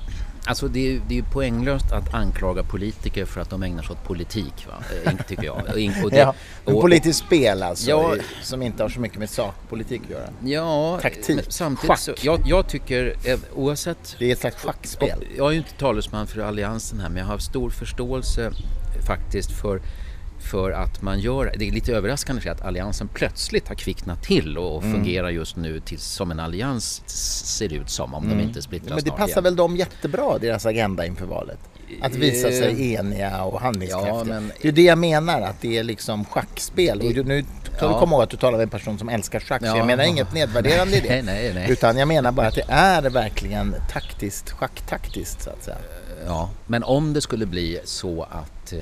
[0.46, 4.04] alltså det är, det är poänglöst att anklaga politiker för att de ägnar sig åt
[4.04, 4.74] politik, va?
[5.06, 5.58] Eh, tycker jag.
[6.04, 10.02] Och det, ja, och, politiskt spel alltså, ja, som inte har så mycket med sakpolitik
[10.04, 10.30] att göra.
[10.44, 12.00] Ja, Taktik, samtidigt schack.
[12.00, 14.16] Så, jag, jag, tycker eh, oavsett...
[14.20, 15.26] Det är ett slags schackspel.
[15.38, 18.52] Jag är ju inte talesman för alliansen här men jag har stor förståelse
[19.08, 19.82] faktiskt för
[20.44, 24.84] för att man gör, det är lite överraskande att alliansen plötsligt har kvicknat till och
[24.84, 24.96] mm.
[24.96, 27.04] fungerar just nu till, som en allians
[27.58, 28.38] ser ut som om mm.
[28.38, 29.44] de inte splittras Men det passar igen.
[29.44, 31.60] väl dem jättebra, deras agenda inför valet?
[32.02, 34.16] Att visa sig eh, eniga och handlingskraftiga.
[34.16, 34.52] Ja, men...
[34.62, 37.02] Det är det jag menar, att det är liksom schackspel.
[37.02, 38.00] Och nu ska ja.
[38.00, 39.72] komma ihåg att du talar med en person som älskar schack, ja.
[39.72, 41.08] så jag menar inget nedvärderande i det.
[41.10, 41.72] nej, nej, nej.
[41.72, 45.78] Utan jag menar bara att det är verkligen taktiskt, schacktaktiskt så att säga.
[46.26, 48.80] Ja, men om det skulle bli så att, eh,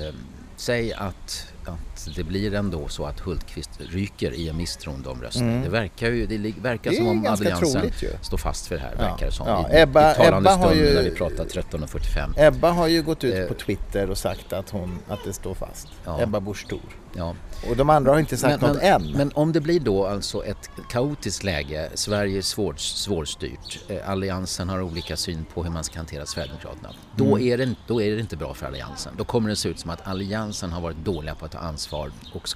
[0.55, 1.90] säg att Então.
[2.09, 5.49] Det blir ändå så att Hultqvist ryker i en misstroendeomröstning.
[5.49, 5.63] Mm.
[5.63, 8.95] Det verkar ju det verkar det som om alliansen står fast för det här.
[8.95, 9.47] Verkar det som.
[9.47, 9.69] Ja.
[9.71, 12.33] I, Ebba, i Ebba stund ju, när vi pratar 13.45.
[12.37, 13.45] Ebba har ju gått ut eh.
[13.45, 15.87] på Twitter och sagt att, hon, att det står fast.
[16.05, 16.21] Ja.
[16.21, 16.65] Ebba Busch
[17.13, 17.35] Ja.
[17.69, 19.11] Och de andra har inte sagt men, något men, än.
[19.11, 24.69] Men om det blir då alltså ett kaotiskt läge, Sverige är svår, svårstyrt, eh, Alliansen
[24.69, 26.89] har olika syn på hur man ska hantera Sverigedemokraterna.
[27.15, 27.47] Då, mm.
[27.47, 29.13] är det, då är det inte bra för Alliansen.
[29.17, 31.90] Då kommer det se ut som att Alliansen har varit dåliga på att ta ansvar
[32.33, 32.49] och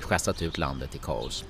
[0.00, 1.44] schassat ut landet i kaos.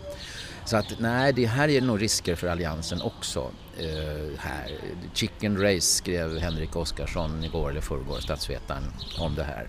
[0.65, 3.51] Så att nej, det här är nog risker för Alliansen också.
[3.79, 4.71] Eh, här.
[5.15, 8.83] Chicken Race skrev Henrik Oskarsson igår eller förrgår, statsvetaren,
[9.19, 9.69] om det här.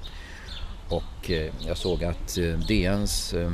[0.89, 3.51] Och eh, jag såg att eh, DNs eh,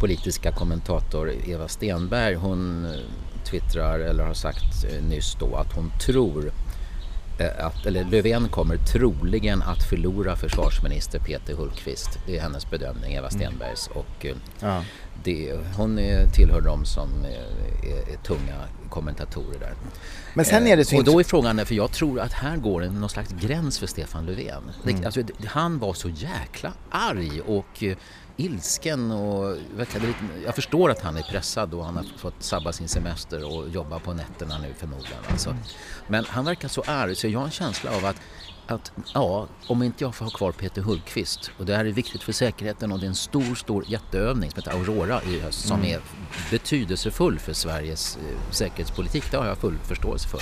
[0.00, 3.00] politiska kommentator Eva Stenberg hon eh,
[3.44, 6.52] twittrar eller har sagt eh, nyss då att hon tror
[7.40, 12.18] att, eller Löfven kommer troligen att förlora försvarsminister Peter Hultqvist.
[12.26, 13.30] Det är hennes bedömning, Eva mm.
[13.30, 13.86] Stenbergs.
[13.86, 14.84] Och eh, ja.
[15.24, 18.56] det, hon är, tillhör de som är, är, är, tunga
[18.90, 19.72] kommentatorer där.
[20.34, 22.56] Men sen är det så eh, och då är frågan, för jag tror att här
[22.56, 24.70] går en, någon slags gräns för Stefan Löfven.
[24.84, 25.04] Mm.
[25.04, 27.84] alltså, han var så jäkla arg och
[28.40, 29.56] ilsken och
[30.44, 33.98] jag förstår att han är pressad och han har fått sabba sin semester och jobba
[33.98, 35.18] på nätterna nu förmodligen.
[35.30, 35.56] Alltså.
[36.08, 38.16] Men han verkar så arg så jag har en känsla av att
[38.70, 42.22] att ja, om inte jag får ha kvar Peter Hultqvist och det här är viktigt
[42.22, 45.80] för säkerheten och det är en stor, stor jätteövning som heter Aurora i höst som
[45.80, 45.92] mm.
[45.92, 46.00] är
[46.50, 49.30] betydelsefull för Sveriges eh, säkerhetspolitik.
[49.30, 50.40] Det har jag full förståelse för.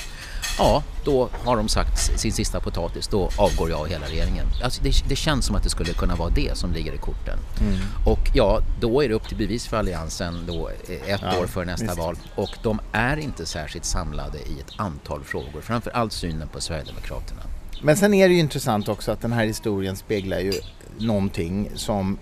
[0.59, 4.47] Ja, då har de sagt sin sista potatis, då avgår jag och hela regeringen.
[4.65, 7.39] Alltså det, det känns som att det skulle kunna vara det som ligger i korten.
[7.61, 7.79] Mm.
[8.07, 11.47] Och ja, då är det upp till bevis för Alliansen då eh, ett ja, år
[11.47, 11.99] för nästa visst.
[11.99, 16.61] val och de är inte särskilt samlade i ett antal frågor, framför allt synen på
[16.61, 17.43] Sverigedemokraterna.
[17.83, 20.53] Men sen är det ju intressant också att den här historien speglar ju
[20.99, 22.19] någonting som,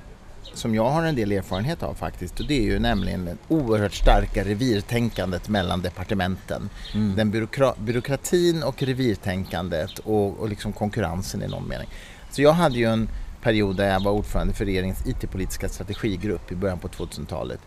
[0.55, 3.95] som jag har en del erfarenhet av faktiskt och det är ju nämligen det oerhört
[3.95, 6.69] starka revirtänkandet mellan departementen.
[6.95, 7.16] Mm.
[7.16, 11.88] Den byråkra byråkratin och revirtänkandet och, och liksom konkurrensen i någon mening.
[12.31, 13.09] Så jag hade ju en
[13.42, 17.61] period där jag var ordförande för regeringens IT-politiska strategigrupp i början på 2000-talet.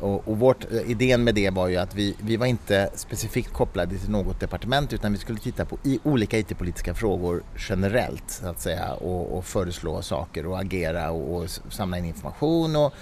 [0.00, 3.52] Och, och vårt, eh, idén med det var ju att vi, vi var inte specifikt
[3.52, 8.48] kopplade till något departement utan vi skulle titta på i, olika IT-politiska frågor generellt så
[8.48, 12.94] att säga och, och föreslå saker och agera och, och samla in information och,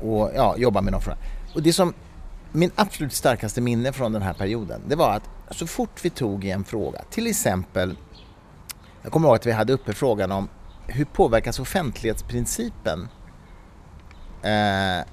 [0.00, 1.18] och ja, jobba med någon fråga.
[1.54, 1.94] Och det som
[2.52, 6.44] min absolut starkaste minne från den här perioden det var att så fort vi tog
[6.44, 7.96] i en fråga, till exempel
[9.02, 10.48] jag kommer ihåg att vi hade uppe frågan om
[10.86, 13.08] hur påverkas offentlighetsprincipen
[14.42, 15.06] eh,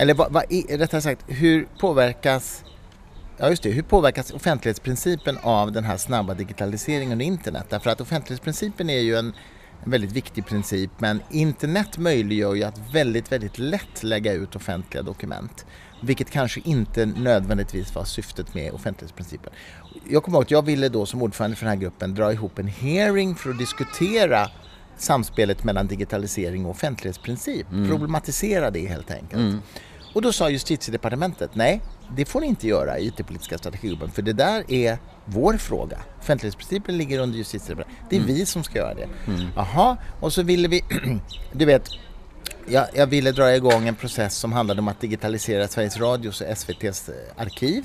[0.00, 2.64] eller vad, vad, rättare sagt, hur påverkas
[3.38, 7.66] Ja just det, hur påverkas offentlighetsprincipen av den här snabba digitaliseringen och internet?
[7.68, 9.32] Därför att offentlighetsprincipen är ju en
[9.84, 10.90] en väldigt viktig princip.
[10.98, 15.66] Men internet möjliggör ju att väldigt, väldigt lätt lägga ut offentliga dokument.
[16.02, 19.52] Vilket kanske inte nödvändigtvis var syftet med offentlighetsprincipen.
[20.08, 22.58] Jag kommer ihåg att jag ville då som ordförande för den här gruppen dra ihop
[22.58, 24.50] en hearing för att diskutera
[24.96, 27.72] samspelet mellan digitalisering och offentlighetsprincip.
[27.72, 27.88] Mm.
[27.88, 29.40] Problematisera det helt enkelt.
[29.40, 29.62] Mm.
[30.12, 31.80] Och då sa justitiedepartementet, nej
[32.16, 35.98] det får ni inte göra i IT-politiska strategigruppen för det där är vår fråga.
[36.20, 38.10] Offentlighetsprincipen ligger under justitiedepartementet.
[38.10, 38.34] Det är mm.
[38.34, 39.08] vi som ska göra det.
[39.26, 39.46] Mm.
[39.56, 40.84] Jaha, och så ville vi,
[41.52, 41.88] du vet,
[42.66, 46.46] jag, jag, ville dra igång en process som handlade om att digitalisera Sveriges Radios och
[46.46, 47.84] SVTs eh, arkiv.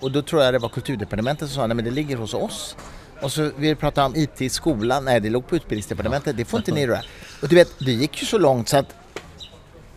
[0.00, 2.76] Och då tror jag det var kulturdepartementet som sa, nej men det ligger hos oss.
[3.22, 6.44] Och så vill vi prata om IT i skolan, nej det låg på utbildningsdepartementet, det
[6.44, 7.02] får inte ni röra.
[7.42, 8.94] Och du vet, det gick ju så långt så att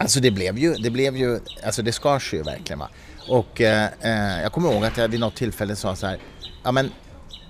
[0.04, 2.90] Alltså det blev ju, det blev ju, alltså det skars ju verkligen va.
[3.28, 6.18] Och eh, eh jag kommer ihåg att jag vid något tillfälle sa så här,
[6.64, 6.92] ja men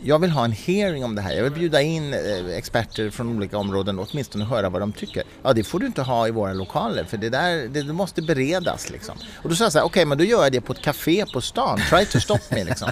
[0.03, 1.33] jag vill ha en hearing om det här.
[1.33, 5.23] Jag vill bjuda in eh, experter från olika områden och åtminstone höra vad de tycker.
[5.43, 8.89] Ja, det får du inte ha i våra lokaler för det där det, måste beredas
[8.89, 9.15] liksom.
[9.43, 10.81] Och då sa jag så här, okej okay, men då gör jag det på ett
[10.81, 11.79] café på stan.
[11.89, 12.91] Try to stop me liksom.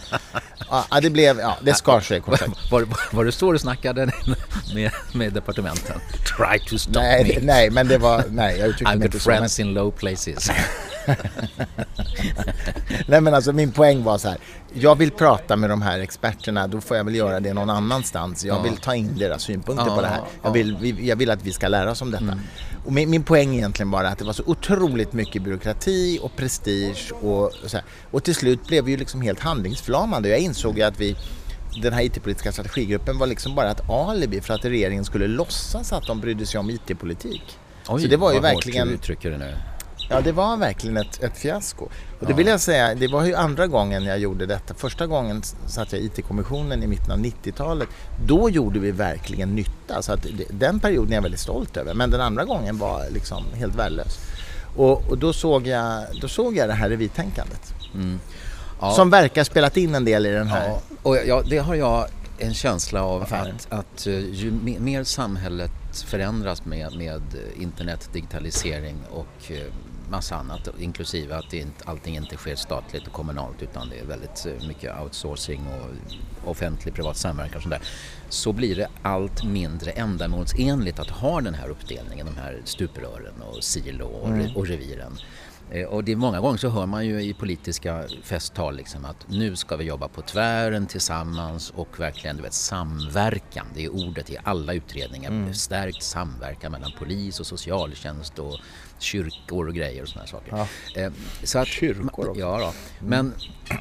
[0.70, 2.52] Ja, det blev, ja, det skar sig kort sagt.
[2.72, 4.12] Var, var så du snackade
[4.74, 6.00] med, med departementen?
[6.38, 7.34] Try to stop nej, me.
[7.34, 9.30] Det, nej, men det var, nej, jag uttryckte mig inte så.
[9.30, 10.52] I'm friends in low places.
[13.08, 14.38] nej men alltså min poäng var så här.
[14.74, 18.46] Jag vill prata med de här experterna, då får jag väl göra det någon annanstans.
[18.46, 20.22] Jag vill ta in deras synpunkter ja, på det här.
[20.44, 22.24] Jag vill, jag vill att vi ska lära oss om detta.
[22.24, 22.40] Mm.
[22.86, 27.12] Och min, min poäng egentligen bara att det var så otroligt mycket byråkrati och prestige
[27.22, 27.86] och så här.
[28.12, 30.30] Och till slut blev vi ju liksom helt handlingsförlamade.
[30.30, 31.16] Jag insåg ju att vi
[31.82, 36.08] den här IT-politiska strategigruppen var liksom bara ett alibi för att regeringen skulle låtsas att
[36.08, 37.60] de brydde sig om IT-politik.
[37.88, 38.88] Oj, så det var ju verkligen...
[38.88, 39.58] Hårt du uttrycker det nu.
[40.12, 41.88] Ja, det var verkligen ett, ett fiasko.
[42.20, 44.74] Och det vill jag säga, det var ju andra gången jag gjorde detta.
[44.74, 47.90] Första gången satt jag i IT-kommissionen i mitten av 90-talet.
[48.26, 50.02] Då gjorde vi verkligen nytta.
[50.02, 51.94] Så att den perioden är jag väldigt stolt över.
[51.94, 54.20] Men den andra gången var liksom helt värdelös.
[54.76, 57.74] Och, och då, såg jag, då såg jag det här revirtänkandet.
[57.94, 58.20] Mm.
[58.82, 58.92] Ja.
[58.92, 60.68] Som verkar spelat in en del i den här.
[60.68, 65.72] Ja, och ja, det har jag en känsla av att, att eh, ju mer samhället
[66.06, 67.22] förändras med, med
[67.56, 69.74] internet, digitalisering och eh,
[70.12, 74.06] massa annat inklusive att det inte, allting inte sker statligt och kommunalt utan det är
[74.06, 77.84] väldigt eh, mycket outsourcing och offentlig privat samverkan och sånt där.
[78.30, 83.64] Så blir det allt mindre ändamålsenligt att ha den här uppdelningen, de här stuprören och
[83.64, 84.56] silo och, mm.
[84.56, 85.18] och reviren.
[85.72, 89.26] Eh, och det är många gånger så hör man ju i politiska festtal liksom att
[89.28, 93.66] nu ska vi jobba på tvären tillsammans och verkligen du vet, samverkan.
[93.74, 95.30] Det är ordet i alla utredningar.
[95.30, 95.54] Mm.
[95.54, 98.60] Stärkt samverkan mellan polis och socialtjänst och
[99.02, 100.52] kyrkor och grejer och sådana saker.
[100.96, 101.02] Ja.
[101.02, 101.12] Eh,
[101.44, 102.42] så att, Kyrkor också?
[102.42, 102.64] Ja, då.
[102.66, 102.74] Mm.
[103.00, 103.34] men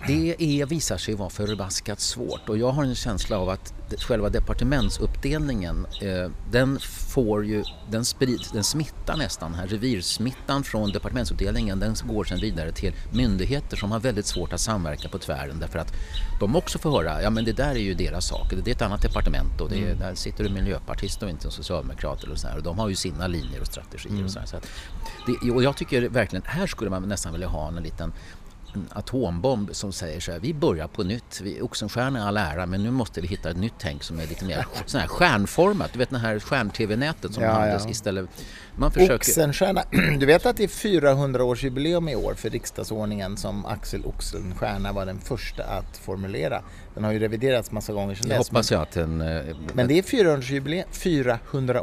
[0.07, 4.29] det är, visar sig vara förbaskat svårt och jag har en känsla av att själva
[4.29, 11.95] departementsuppdelningen eh, den får ju, den, sprid, den smittar nästan här, revirsmittan från departementsuppdelningen den
[12.05, 15.93] går sedan vidare till myndigheter som har väldigt svårt att samverka på tvären därför att
[16.41, 18.83] de också får höra, ja men det där är ju deras sak, det är ett
[18.83, 19.99] annat departement och det, mm.
[19.99, 22.95] där sitter det miljöpartister och inte en socialdemokrat eller så här, och de har ju
[22.95, 24.25] sina linjer och strategier mm.
[24.25, 24.57] och så, här, så
[25.27, 28.13] det, och jag tycker verkligen, här skulle man nästan vilja ha en liten
[28.75, 31.41] en atombomb som säger så här, vi börjar på nytt.
[31.41, 34.27] Vi, Oxenstierna är all ära men nu måste vi hitta ett nytt tänk som är
[34.27, 35.93] lite mer sån här stjärnformat.
[35.93, 37.91] Du vet det här stjärn-tv-nätet som ja, användes ja.
[37.91, 38.31] istället.
[38.77, 39.15] Man försöker...
[39.15, 39.85] Oxenstierna,
[40.19, 45.21] du vet att det är 400-årsjubileum i år för riksdagsordningen som Axel Oxenstierna var den
[45.21, 46.63] första att formulera.
[46.95, 48.39] Den har ju reviderats massa gånger sedan dess.
[48.39, 49.21] hoppas jag att den...
[49.21, 51.81] Eh, men det är 400-årsjubileum 400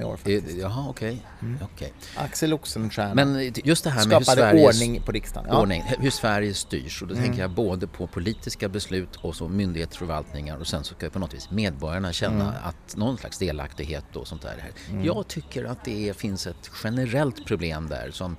[0.00, 0.58] i år faktiskt.
[0.58, 1.24] Jaha, okej.
[1.38, 1.48] Okay.
[1.48, 1.62] Mm.
[1.74, 1.88] okay.
[2.16, 4.66] Axel Oxenstierna Men just det här med hur Sverige...
[4.66, 5.48] ordning på riksdagen.
[5.50, 5.60] Ja.
[5.60, 7.26] Ordning, hur Sverige styrs och då mm.
[7.26, 11.34] tänker jag både på politiska beslut och så myndighetsförvaltningar och sen så ska på något
[11.34, 12.54] vis medborgarna känna mm.
[12.64, 14.64] att någon slags delaktighet och sånt där.
[14.90, 15.04] Mm.
[15.04, 18.36] Jag tycker att det finns ett generellt problem där som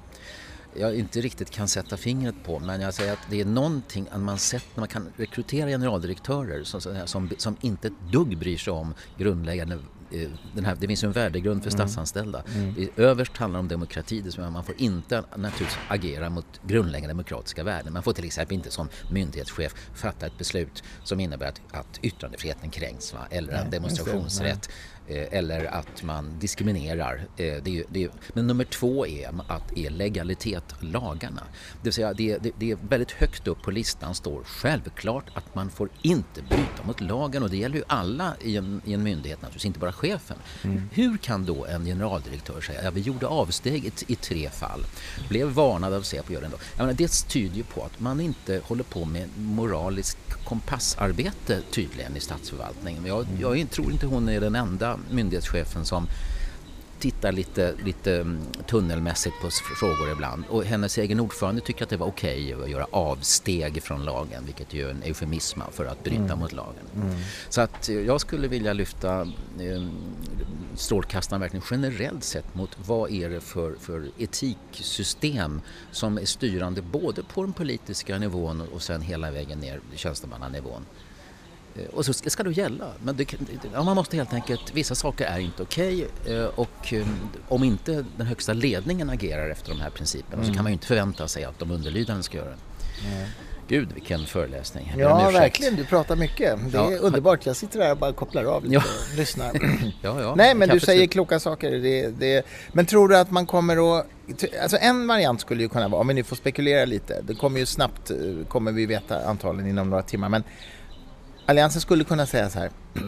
[0.75, 4.21] jag inte riktigt kan sätta fingret på men jag säger att det är någonting att
[4.21, 8.73] man sett när man kan rekrytera generaldirektörer som, som, som inte ett dugg bryr sig
[8.73, 9.79] om grundläggande
[10.55, 11.79] den här, det finns ju en värdegrund för mm.
[11.79, 12.43] statsanställda.
[12.55, 12.89] Mm.
[12.97, 17.93] Överst handlar det om demokrati, det man får inte naturligtvis agera mot grundläggande demokratiska värden.
[17.93, 22.69] Man får till exempel inte som myndighetschef fatta ett beslut som innebär att, att yttrandefriheten
[22.69, 23.19] kränks va?
[23.29, 27.15] eller en demonstrationsrätt Eh, eller att man diskriminerar.
[27.37, 31.43] Eh, det är, det är, men nummer två är att är legalitet lagarna.
[31.81, 35.69] Det vill säga det, det, är väldigt högt upp på listan står självklart att man
[35.69, 39.41] får inte bryta mot lagen och det gäller ju alla i en, i en myndighet
[39.41, 40.37] naturligtvis, inte bara myndighetschefen.
[40.63, 40.89] Mm.
[40.93, 44.85] Hur kan då en generaldirektör säga att ja, vi gjorde avsteg i, i, tre fall,
[45.29, 46.57] blev varnade av Säpo göra det ändå.
[46.77, 52.19] Menar, det tyder ju på att man inte håller på med moraliskt kompassarbete tydligen i
[52.19, 53.05] statsförvaltningen.
[53.05, 53.41] Jag, mm.
[53.41, 56.07] jag tror inte hon är den enda myndighetschefen som
[57.03, 60.43] tittar lite, lite mm, tunnelmässigt på frågor ibland.
[60.49, 64.45] Och hennes egen ordförande tycker att det var okej okay att göra avsteg från lagen,
[64.45, 66.39] vilket är ju en eufemism för att bryta mm.
[66.39, 66.85] mot lagen.
[66.95, 67.15] Mm.
[67.49, 69.21] Så att eh, jag skulle vilja lyfta
[69.59, 69.87] eh,
[70.75, 77.23] strålkastaren verkligen generellt sett mot vad är det för, för etiksystem som är styrande både
[77.23, 80.85] på den politiska nivån och sen hela vägen ner tjänstemannanivån.
[81.93, 82.91] Och så ska det gälla.
[83.03, 83.33] Men det,
[83.73, 87.07] ja, man måste helt enkelt, vissa saker är inte okej okay, eh, och eh,
[87.47, 90.47] om inte den högsta ledningen agerar efter de här principerna mm.
[90.47, 93.07] så kan man ju inte förvänta sig att de underlydande ska göra det.
[93.07, 93.29] Mm.
[93.67, 94.93] Gud vilken föreläsning.
[94.97, 96.71] Ja verkligen, du pratar mycket.
[96.71, 96.97] Det är ja.
[96.97, 97.45] underbart.
[97.45, 98.81] Jag sitter där och bara kopplar av lite ja.
[99.11, 99.51] och lyssnar.
[100.01, 100.35] ja, ja.
[100.35, 101.71] Nej men du säger kloka saker.
[101.71, 102.45] Det, det...
[102.71, 104.07] Men tror du att man kommer att...
[104.61, 107.59] Alltså en variant skulle ju kunna vara, om vi nu får spekulera lite, det kommer
[107.59, 108.11] ju snabbt,
[108.47, 110.43] kommer vi veta antagligen inom några timmar, men
[111.45, 112.69] Alliansen skulle kunna säga så här.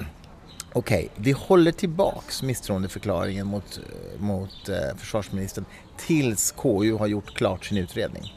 [0.73, 3.79] Okej, okay, vi håller tillbaks misstroendeförklaringen mot,
[4.17, 5.65] mot eh, försvarsministern
[5.97, 8.33] tills KU har gjort klart sin utredning.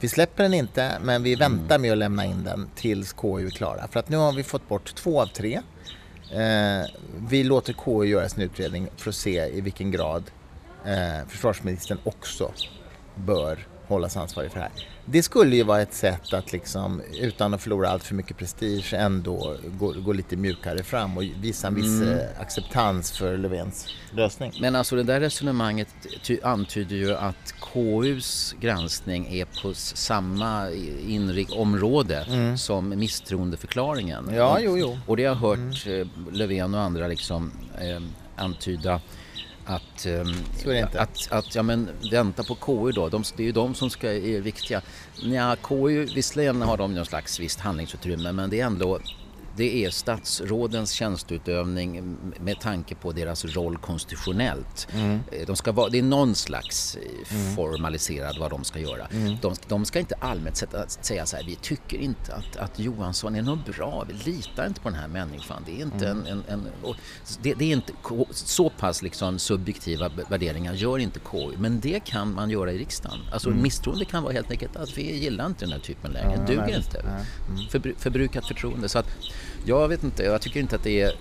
[0.00, 3.50] Vi släpper den inte, men vi väntar med att lämna in den tills KU är
[3.50, 3.88] klara.
[3.88, 5.60] För att nu har vi fått bort två av tre.
[6.32, 6.86] Eh,
[7.28, 10.30] vi låter KU göra sin utredning för att se i vilken grad
[10.84, 12.52] eh, försvarsministern också
[13.14, 14.72] bör hållas ansvarig för det här.
[15.04, 18.94] Det skulle ju vara ett sätt att liksom, utan att förlora allt för mycket prestige
[18.94, 22.08] ändå gå, gå lite mjukare fram och visa en viss mm.
[22.08, 24.52] Eh, acceptans för Löfvens lösning.
[24.60, 25.88] Men alltså det där resonemanget
[26.42, 30.70] antyder ju att KUs granskning är på samma
[31.06, 32.58] inrik område mm.
[32.58, 34.30] som misstroendeförklaringen.
[34.34, 34.98] Ja, jo, jo.
[35.06, 36.00] Och det har jag hört mm.
[36.00, 38.02] Eh, Löfven och andra liksom eh,
[38.36, 39.00] antyda
[39.68, 40.34] att, um,
[40.94, 43.08] att, att ja, men, vänta på KU då.
[43.08, 44.82] De, det är ju de som ska, är viktiga.
[45.22, 48.98] Ja, KU, visserligen har de någon slags visst handlingsutrymme men det är ändå
[49.58, 54.88] det är statsrådens tjänsteutövning med tanke på deras roll konstitutionellt.
[54.94, 55.20] Mm.
[55.32, 57.56] Eh, de ska vara, det är någon slags eh, mm.
[57.56, 59.06] formaliserad vad de ska göra.
[59.06, 59.36] Mm.
[59.42, 60.64] De, de, ska inte allmänt
[61.00, 64.80] säga så här, vi tycker inte att, att Johansson är något bra, vi litar inte
[64.80, 65.62] på den här människan.
[65.66, 66.26] Det är inte mm.
[66.26, 66.94] en, en, en
[67.42, 67.92] det, det, är inte
[68.30, 73.18] så pass liksom subjektiva värderingar gör inte KU, men det kan man göra i riksdagen.
[73.32, 73.62] Alltså mm.
[73.62, 76.66] misstroende kan vara helt enkelt att vi gillar inte den här typen läge, ja, duger
[76.66, 77.02] nej, inte.
[77.02, 77.68] Nej.
[77.70, 78.88] För, förbrukat förtroende.
[78.88, 79.06] Så att,
[79.64, 81.12] jag vet inte, jag tycker inte att det är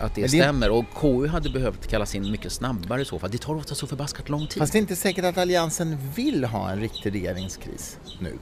[0.00, 3.30] att det, det stämmer och KU hade behövt kallas in mycket snabbare i så fall.
[3.30, 4.58] Det tar ofta så förbaskat lång tid.
[4.58, 8.38] Fast det är inte säkert att Alliansen vill ha en riktig regeringskris nu.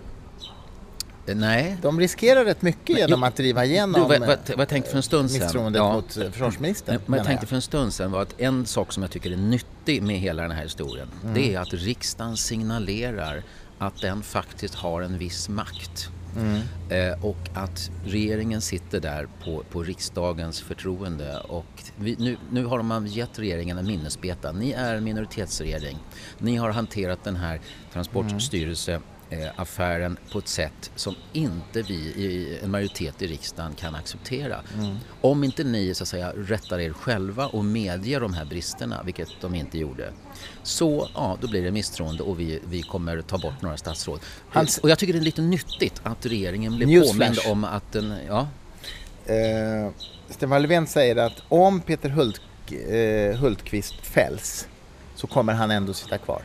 [1.27, 1.77] Eh, nej.
[1.83, 4.91] De riskerar rätt mycket men, genom att driva igenom du, vad, vad, vad jag tänkte
[4.91, 5.93] för en stund sedan, misstroendet ja.
[5.93, 7.01] mot eh, försvarsministern.
[7.07, 9.37] Men, jag tänkte för en stund sedan var att en sak som jag tycker är
[9.37, 11.35] nyttig med hela den här historien mm.
[11.35, 13.43] det är att riksdagen signalerar
[13.79, 16.11] att den faktiskt har en viss makt.
[16.37, 16.61] Mm.
[16.89, 21.41] Eh, och att regeringen sitter där på, på riksdagens förtroende.
[21.41, 24.53] Och vi, nu, nu har man gett regeringen en minnesbeta.
[24.53, 25.99] Ni är en minoritetsregering.
[26.39, 27.61] Ni har hanterat den här
[27.93, 29.03] Transportstyrelse mm
[29.57, 34.61] affären på ett sätt som inte vi i en majoritet i riksdagen kan acceptera.
[34.79, 34.97] Mm.
[35.21, 39.29] Om inte ni så att säga rättar er själva och medger de här bristerna, vilket
[39.41, 40.13] de inte gjorde,
[40.63, 44.21] så ja, då blir det misstroende och vi, vi kommer ta bort några statsråd.
[44.51, 44.79] Hans...
[44.79, 47.19] Och jag tycker det är lite nyttigt att regeringen blir Newsflash.
[47.19, 48.49] påmind om att den, ja.
[49.31, 49.91] Uh,
[50.31, 52.41] Stefan Löfven säger att om Peter Hult,
[52.73, 54.69] uh, Hultqvist fälls
[55.15, 56.43] så kommer han ändå sitta kvar,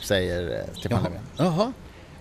[0.00, 1.02] säger uh, Stefan Jaha.
[1.02, 1.22] Löfven.
[1.36, 1.72] Jaha.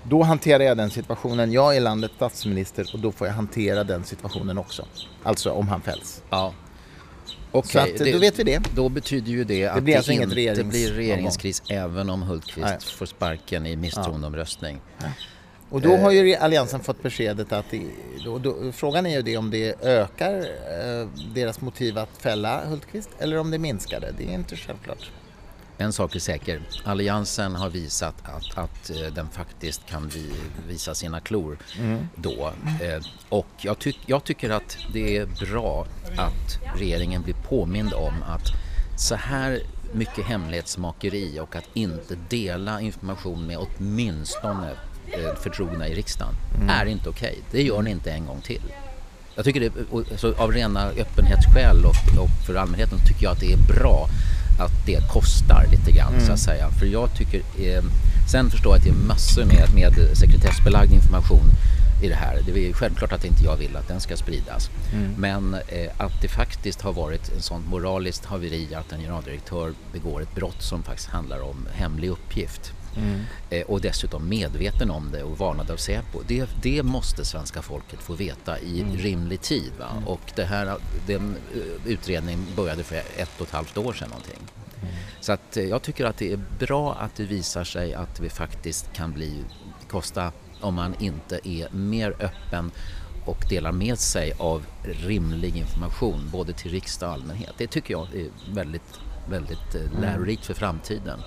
[0.03, 1.51] Då hanterar jag den situationen.
[1.51, 4.85] Jag är landets statsminister och då får jag hantera den situationen också.
[5.23, 6.23] Alltså om han fälls.
[6.29, 6.53] Ja.
[7.51, 8.61] Okay, så att, det, då vet vi det.
[8.75, 12.67] Då betyder ju det, det att det alltså inte regerings blir regeringskris även om Hultqvist
[12.67, 12.77] Nej.
[12.81, 14.81] får sparken i misstroendeomröstning.
[14.97, 15.07] Ja.
[15.69, 17.81] Och då har ju Alliansen fått beskedet att det,
[18.25, 23.09] då, då, frågan är ju det om det ökar eh, deras motiv att fälla Hultqvist
[23.19, 24.13] eller om det minskar det.
[24.17, 25.11] Det är inte självklart.
[25.81, 30.31] En sak är säker, Alliansen har visat att, att eh, den faktiskt kan vi,
[30.67, 32.07] visa sina klor mm.
[32.15, 32.53] då.
[32.81, 38.23] Eh, och jag, tyck, jag tycker att det är bra att regeringen blir påmind om
[38.23, 38.47] att
[38.97, 39.59] så här
[39.93, 44.71] mycket hemlighetsmakeri och att inte dela information med åtminstone
[45.07, 46.69] eh, förtrogna i riksdagen mm.
[46.69, 47.31] är inte okej.
[47.31, 47.43] Okay.
[47.51, 48.73] Det gör ni inte en gång till.
[49.35, 49.71] Jag tycker det,
[50.11, 54.07] alltså, av rena öppenhetsskäl och, och för allmänheten tycker jag att det är bra
[54.63, 56.25] att det kostar lite grann mm.
[56.25, 56.69] så att säga.
[56.69, 57.83] För jag tycker, eh,
[58.31, 61.51] sen förstår jag att det är massor med, med sekretessbelagd information
[62.03, 62.41] i det här.
[62.45, 64.69] Det är självklart att inte jag vill att den ska spridas.
[64.93, 65.13] Mm.
[65.17, 70.21] Men eh, att det faktiskt har varit en sån moraliskt haveri att en generaldirektör begår
[70.21, 72.73] ett brott som faktiskt handlar om hemlig uppgift.
[72.97, 73.21] Mm.
[73.49, 76.21] Eh, och dessutom medveten om det och varnad av Säpo.
[76.27, 78.97] Det, det måste svenska folket få veta i mm.
[78.97, 79.71] rimlig tid.
[79.91, 80.07] Mm.
[80.07, 80.77] Och det här,
[81.07, 84.39] den eh, utredningen började för ett och ett halvt år sedan någonting.
[84.81, 84.93] Mm.
[85.19, 88.29] Så att eh, jag tycker att det är bra att det visar sig att vi
[88.29, 89.35] faktiskt kan bli,
[89.89, 90.31] kosta
[90.61, 92.71] om man inte är mer öppen
[93.25, 97.53] och delar med sig av rimlig information både till riksdag och allmänhet.
[97.57, 100.01] Det tycker jag är väldigt, väldigt mm.
[100.01, 101.19] lärorikt för framtiden.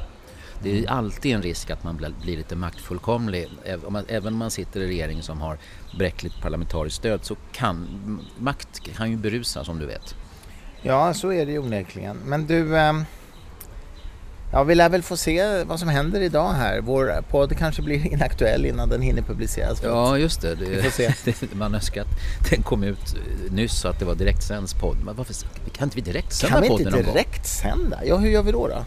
[0.65, 3.49] Det är alltid en risk att man blir lite maktfullkomlig.
[4.09, 5.59] Även om man sitter i regering som har
[5.99, 7.89] bräckligt parlamentariskt stöd så kan
[8.39, 10.15] makt kan ju berusa som du vet.
[10.83, 12.17] Ja, så är det ju onekligen.
[12.17, 13.05] Men du, ehm,
[14.53, 16.81] ja, vi lär väl få se vad som händer idag här.
[16.81, 19.83] Vår podd kanske blir inaktuell innan den hinner publiceras.
[19.83, 20.55] Ja, just det.
[20.55, 23.17] det man önskar att den kom ut
[23.51, 24.97] nyss så att det var direktsänds podd.
[25.05, 25.35] Men varför
[25.73, 28.05] kan inte vi direktsända podden Kan vi inte direktsända?
[28.05, 28.69] Ja, hur gör vi då?
[28.69, 28.85] då?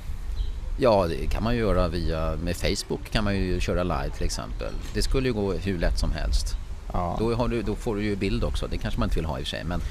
[0.77, 4.25] Ja, det kan man ju göra via med Facebook kan man ju köra live till
[4.25, 4.73] exempel.
[4.93, 6.55] Det skulle ju gå hur lätt som helst.
[6.93, 7.15] Ja.
[7.19, 9.41] Då, du, då, får du ju bild också, det kanske man inte vill ha i
[9.41, 9.63] och för sig.
[9.63, 9.81] Men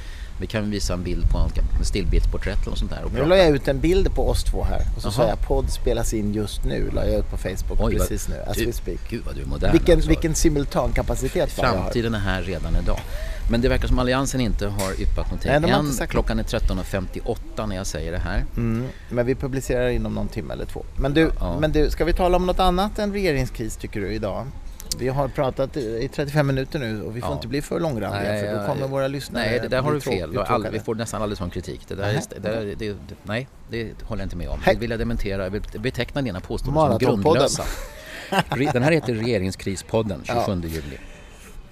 [0.40, 3.04] vi kan visa en bild på en stillbildsporträtt och sånt där.
[3.04, 5.40] Och nu la jag ut en bild på oss två här och så sa jag
[5.40, 6.90] podd spelas in just nu.
[6.94, 8.98] La jag ut på Facebook Oj, precis vad, nu, as du, we speak.
[9.08, 10.08] Gud vad du är modern Vilken, alltså.
[10.08, 13.00] vilken simultankapacitet Framtiden är här redan idag.
[13.50, 16.06] Men det verkar som Alliansen inte har yppat någonting Nej, än.
[16.08, 18.44] Klockan är 13.58 när jag säger det här.
[18.56, 20.84] Mm, men vi publicerar inom någon timme eller två.
[20.96, 21.60] Men du, ja.
[21.60, 24.46] men du, ska vi tala om något annat än regeringskris tycker du idag?
[24.98, 27.34] Vi har pratat i 35 minuter nu och vi får ja.
[27.34, 30.00] inte bli för långrandiga nej, för då kommer våra lyssnare Nej, det där har du
[30.00, 30.38] fel.
[30.38, 31.80] All, vi får nästan aldrig sån kritik.
[31.88, 34.58] Det där är, det där, det, nej, det håller jag inte med om.
[34.64, 35.42] Det vill jag dementera.
[35.44, 37.64] Jag vill beteckna dina påståenden som grundlösa.
[38.72, 40.68] Den här heter Regeringskrispodden 27 ja.
[40.68, 40.98] juli.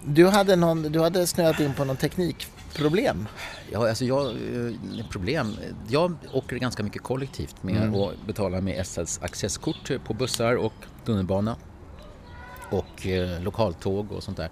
[0.07, 3.29] Du hade, någon, du hade snöat in på någon teknikproblem?
[3.73, 5.57] Ja, alltså jag, eh, problem.
[5.89, 7.95] Jag åker ganska mycket kollektivt med mm.
[7.95, 10.73] och betalar med SLs accesskort på bussar och
[11.05, 11.57] tunnelbana
[12.71, 14.51] och eh, lokaltåg och sånt där.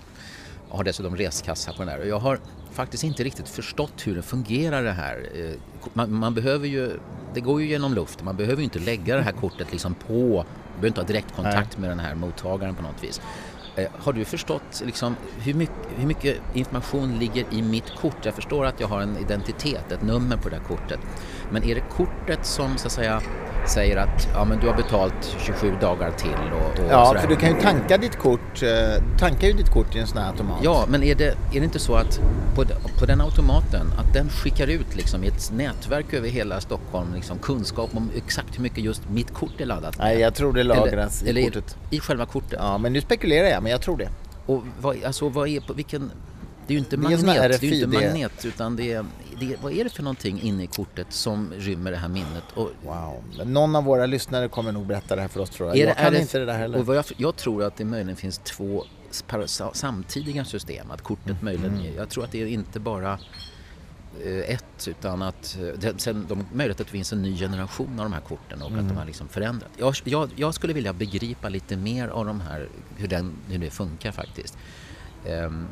[0.71, 2.39] Jag har dessutom reskassa på den där jag har
[2.73, 5.29] faktiskt inte riktigt förstått hur det fungerar det här.
[5.35, 5.55] Eh,
[5.93, 6.99] man, man, behöver ju,
[7.35, 10.37] det går ju genom luft, man behöver ju inte lägga det här kortet liksom på,
[10.37, 10.47] man
[10.81, 13.21] behöver inte ha direktkontakt med den här mottagaren på något vis.
[13.77, 18.25] Eh, har du förstått liksom, hur, mycket, hur, mycket, information ligger i mitt kort?
[18.25, 21.01] Jag förstår att jag har en identitet, ett nummer på det här kortet.
[21.51, 23.23] Men är det kortet som så att säga
[23.67, 27.21] säger att ja, men du har betalt 27 dagar till och, och Ja, sådär.
[27.21, 30.19] för du kan ju tanka ditt kort, eh, tankar ju ditt kort i en sån
[30.19, 30.59] här automat.
[30.63, 32.21] Ja, men är det, är det inte så att
[32.55, 32.65] på,
[32.99, 37.39] på den automaten, att den skickar ut liksom i ett nätverk över hela Stockholm liksom
[37.39, 40.07] kunskap om exakt hur mycket just mitt kort är laddat med?
[40.07, 41.77] Nej, jag tror det lagras eller, i kortet.
[41.91, 42.59] I själva kortet?
[42.63, 44.09] Ja, men nu spekulerar jag, men jag tror det.
[44.47, 46.11] Och vad, alltså, vad är, på vilken
[46.67, 49.05] det är ju inte magnet, det är, det är inte magnet utan det är,
[49.41, 52.45] det vad är det för någonting inne i kortet som rymmer det här minnet?
[52.55, 55.79] Och, wow, någon av våra lyssnare kommer nog berätta det här för oss tror jag.
[55.79, 56.89] Är jag kan det, inte det där heller.
[56.89, 58.85] Och jag, jag, tror att det möjligen finns två
[59.73, 61.45] samtidiga system, att kortet mm.
[61.45, 61.95] möjligen, mm.
[61.97, 63.19] jag tror att det är inte bara
[64.25, 68.05] eh, ett utan att eh, sen de, möjligt att det finns en ny generation av
[68.05, 68.79] de här korten och mm.
[68.79, 68.97] att de mm.
[68.97, 69.71] har liksom förändrat.
[69.77, 73.71] Jag, jag, jag, skulle vilja begripa lite mer av de här, hur, den, hur det
[73.71, 74.59] funkar faktiskt.
[75.27, 75.67] Um,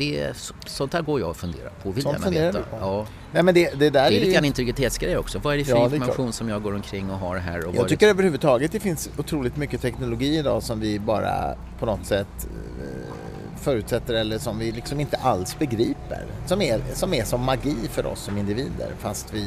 [0.00, 0.36] det,
[0.66, 1.90] sånt här går jag och funderar på.
[1.90, 2.58] Vill sånt jag veta.
[2.80, 3.06] Ja.
[3.32, 5.38] Nej, men det, det, där det är lite grann integritetsgrejer också.
[5.38, 7.66] Vad är det för ja, information det som jag går omkring och har här?
[7.66, 8.10] Och jag tycker det...
[8.10, 13.14] överhuvudtaget det finns otroligt mycket teknologi idag som vi bara på något sätt eh,
[13.60, 16.24] förutsätter eller som vi liksom inte alls begriper.
[16.46, 19.46] Som är, som är som magi för oss som individer fast vi,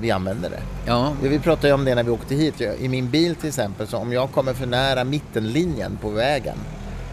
[0.00, 0.62] vi använder det.
[0.86, 1.12] Ja.
[1.22, 2.60] Vi pratade ju om det när vi åkte hit.
[2.60, 6.56] I min bil till exempel, så om jag kommer för nära mittenlinjen på vägen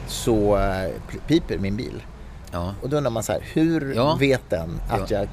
[0.08, 2.04] så eh, piper min bil.
[2.52, 2.76] Ja.
[2.82, 4.18] Och då undrar man så här, hur ja.
[4.20, 5.20] vet den att ja.
[5.20, 5.28] jag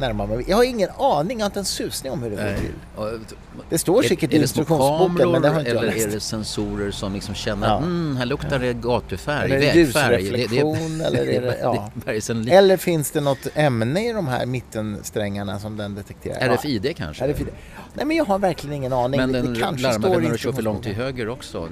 [0.00, 0.44] närmar mig?
[0.48, 3.36] Jag har ingen aning, jag har inte en susning om hur det går till.
[3.70, 6.06] Det står säkert i instruktionsboken men det har inte eller jag läst.
[6.06, 10.22] är det sensorer som liksom känner att mm, här luktar det gatufärg, eller vägfärg?
[10.22, 11.90] Ljusreflektion, det, det, eller, är det, ja.
[12.04, 16.54] det eller finns det något ämne i de här mittensträngarna som den detekterar?
[16.54, 17.24] RFID kanske?
[17.24, 17.48] RFID.
[17.94, 19.20] Nej men jag har verkligen ingen aning.
[19.20, 21.68] Men den larmar väl när du kör för långt till höger också?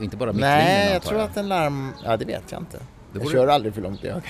[0.00, 1.92] Inte bara mittlinjen Nej, jag tror att den larm...
[2.04, 2.78] Ja, det vet jag inte.
[3.14, 3.34] Jag borde...
[3.34, 4.22] kör aldrig för långt höger.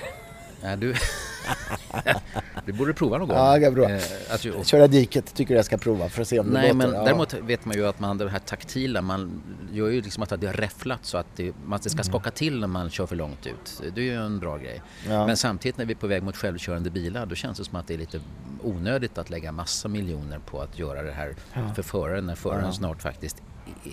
[0.62, 0.94] Nej, du...
[2.66, 3.36] det borde du prova någon gång.
[3.36, 3.90] Ja, jag prova.
[3.90, 6.88] Eh, alltså, Köra diket tycker jag ska prova för att se om nej, det låter.
[6.88, 7.04] Men ja.
[7.04, 10.46] Däremot vet man ju att man det här taktila, man gör ju liksom att det
[10.46, 12.04] har räfflat så att det, man, det ska mm.
[12.04, 13.82] skaka till när man kör för långt ut.
[13.94, 14.82] Det är ju en bra grej.
[15.08, 15.26] Ja.
[15.26, 17.86] Men samtidigt när vi är på väg mot självkörande bilar då känns det som att
[17.86, 18.20] det är lite
[18.62, 21.74] onödigt att lägga massa miljoner på att göra det här ja.
[21.74, 23.42] för föraren när föraren snart faktiskt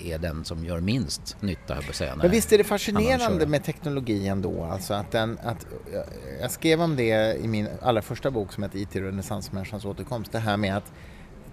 [0.06, 2.16] är den som gör minst nytta, jag säga.
[2.16, 4.64] Men visst är det fascinerande med teknologi ändå?
[4.64, 5.66] Alltså att den, att,
[6.42, 10.32] jag skrev om det i min allra första bok som heter IT renässansmänniskans återkomst.
[10.32, 10.92] Det här med att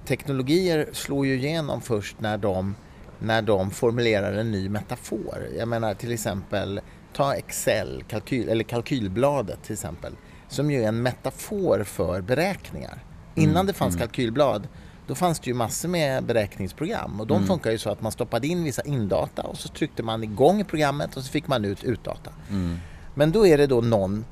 [0.07, 2.75] teknologier slår ju igenom först när de,
[3.19, 5.49] när de formulerar en ny metafor.
[5.59, 6.81] Jag menar till exempel
[7.13, 10.13] ta Excel, kalkyl, eller kalkylbladet till exempel,
[10.49, 13.05] som ju är en metafor för beräkningar.
[13.35, 14.07] Innan mm, det fanns mm.
[14.07, 14.69] kalkylblad
[15.09, 17.49] då fanns det ju massor med beräkningsprogram och de mm.
[17.49, 21.17] funkar ju så att man stoppade in vissa indata och så tryckte man igång programmet
[21.17, 22.31] och så fick man ut utdata.
[22.51, 22.79] Mm.
[23.15, 24.25] Men då är det då någon,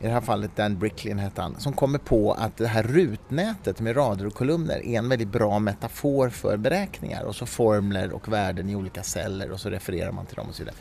[0.00, 3.80] i det här fallet Dan Bricklin hette han, som kommer på att det här rutnätet
[3.80, 8.32] med rader och kolumner är en väldigt bra metafor för beräkningar och så formler och
[8.32, 10.76] värden i olika celler och så refererar man till dem och så vidare.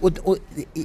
[0.00, 0.36] Och, och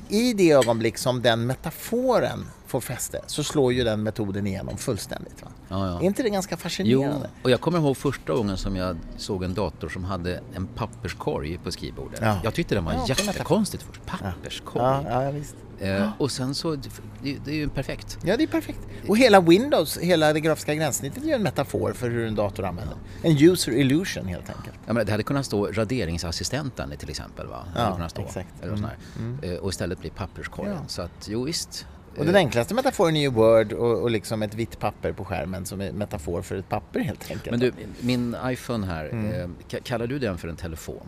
[0.09, 5.43] i, det ögonblick som den metaforen får fäste så slår ju den metoden igenom fullständigt.
[5.43, 5.47] Va?
[5.68, 5.99] Ja, ja.
[6.01, 7.30] Är inte det ganska fascinerande?
[7.34, 10.68] Jo, och jag kommer ihåg första gången som jag såg en dator som hade en
[10.68, 12.20] papperskorg på skrivbordet.
[12.22, 12.39] Ja.
[12.43, 14.05] Jag tyckte den var ja, jättekonstigt först.
[14.05, 14.84] Papperskorg.
[14.84, 15.55] Ja, ja, visst.
[15.80, 16.90] Eh, och sen så, det,
[17.22, 18.18] det är ju perfekt.
[18.24, 18.80] Ja, det är perfekt.
[19.08, 22.66] Och hela Windows, hela det grafiska gränssnittet är ju en metafor för hur en dator
[22.66, 22.98] använder.
[23.22, 24.80] En user illusion helt enkelt.
[24.86, 27.48] Ja, men det hade kunnat stå raderingsassistenten till exempel.
[27.48, 27.66] Va?
[27.76, 28.64] Ja, exakt.
[28.64, 28.90] Eller mm.
[29.20, 29.40] Mm.
[29.42, 30.78] Eh, och istället blir papperskorgen.
[30.82, 30.88] Ja.
[30.88, 31.88] Så att, jo visst.
[32.18, 35.66] Och den enklaste metaforen är ju Word och, och liksom ett vitt papper på skärmen
[35.66, 37.52] som är metafor för ett papper helt enkelt.
[37.52, 39.56] Men du, min iPhone här, mm.
[39.70, 41.08] eh, kallar du den för en telefon?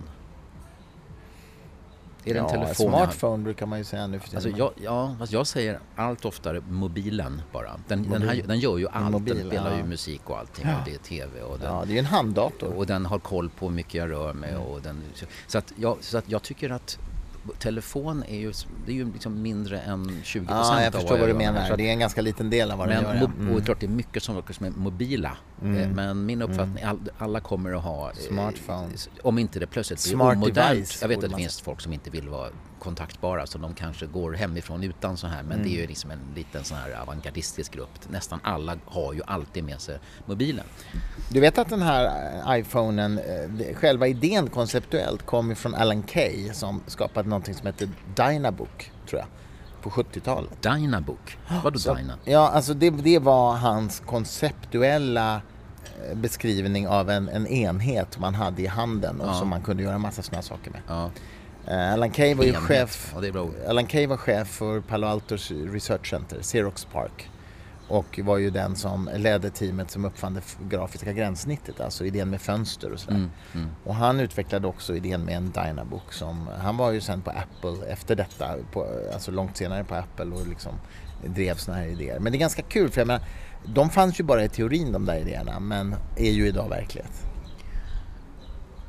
[2.26, 2.89] Är det en telefon?
[2.91, 4.45] Smartphone brukar man ju säga nu för tiden.
[4.45, 7.80] Alltså jag, ja, fast jag säger allt oftare mobilen bara.
[7.88, 8.11] Den, Mobil.
[8.11, 9.11] den, här, den gör ju allt.
[9.11, 9.78] Mobil, den spelar ja.
[9.78, 10.65] ju musik och allting.
[10.68, 10.80] Ja.
[10.80, 11.41] Och det är TV.
[11.41, 12.74] Och den, ja, det är ju en handdator.
[12.74, 14.49] Och den har koll på hur mycket jag rör mig.
[14.49, 14.61] Mm.
[14.61, 15.03] Och den,
[15.47, 16.99] så, att jag, så att jag tycker att
[17.59, 18.53] telefon är ju,
[18.85, 21.77] det är ju liksom mindre än 20 procent ja, jag förstår vad du menar.
[21.77, 23.25] Det är en ganska liten del av vad men, den gör.
[23.25, 23.55] Mm.
[23.55, 25.37] Och klart det är mycket som är mobila.
[25.61, 25.81] Mm.
[25.81, 26.99] Eh, men min uppfattning, mm.
[27.17, 28.09] alla kommer att ha...
[28.09, 28.89] Eh, Smartphone.
[29.21, 30.69] Om inte det plötsligt blir Smart omodernt.
[30.69, 32.49] Device, jag vet att det finns folk som inte vill vara
[32.80, 35.43] kontaktbara så de kanske går hemifrån utan så här.
[35.43, 35.63] Men mm.
[35.63, 35.89] det är ju mm.
[35.89, 38.09] liksom en liten sån här avantgardistisk grupp.
[38.09, 40.65] Nästan alla har ju alltid med sig mobilen.
[41.30, 46.53] Du vet att den här eh, iPhonen, eh, själva idén konceptuellt kom från Alan Kay
[46.53, 49.28] som skapade någonting som heter Dynabook, tror jag
[49.82, 50.63] på 70-talet.
[50.63, 51.38] Dynabook?
[51.63, 52.17] Vadå så, Dyna?
[52.25, 55.41] Ja, alltså det, det var hans konceptuella
[56.09, 59.34] eh, beskrivning av en, en enhet man hade i handen och ja.
[59.34, 60.82] som man kunde göra massa sådana saker med.
[60.88, 61.11] Ja.
[61.72, 63.15] Uh, Alan Kay var ju chef,
[63.68, 67.30] Alan Kay var chef för Palo Altos Research Center, Xerox Park.
[67.88, 72.41] Och var ju den som ledde teamet som uppfann det grafiska gränssnittet, alltså idén med
[72.41, 73.15] fönster och sådär.
[73.15, 73.70] Mm, mm.
[73.84, 77.88] Och han utvecklade också idén med en Dynabook som, han var ju sen på Apple
[77.88, 80.74] efter detta, på, alltså långt senare på Apple och liksom
[81.26, 82.20] drev sådana här idéer.
[82.20, 83.24] Men det är ganska kul för jag menar,
[83.65, 87.24] de fanns ju bara i teorin de där idéerna men är ju idag verklighet.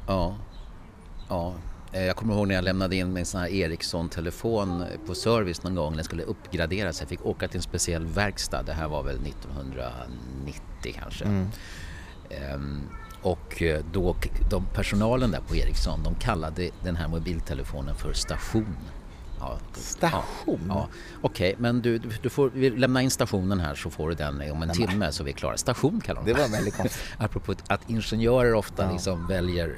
[0.07, 0.37] Ja,
[1.29, 5.62] ja Eh, jag kommer ihåg när jag lämnade in min sån här Ericsson-telefon på service
[5.62, 5.95] någon gång.
[5.95, 7.01] Den skulle uppgraderas.
[7.01, 8.62] Jag fick åka till en speciell verkstad.
[8.62, 11.24] Det här var väl 1990 kanske.
[11.24, 11.49] Mm.
[12.55, 12.80] Um,
[13.22, 14.16] och eh, då,
[14.51, 18.76] de, personalen där på Ericsson de kallade den här mobiltelefonen för station.
[19.41, 20.20] Ja, station?
[20.47, 20.89] Ja, ja.
[21.22, 24.62] Okej, okay, men du, du får lämna in stationen här så får du den om
[24.62, 25.57] en timme så är vi klara.
[25.57, 27.03] Station kallar de Det var väldigt konstigt.
[27.18, 28.93] Apropå att ingenjörer ofta ja.
[28.93, 29.76] liksom väljer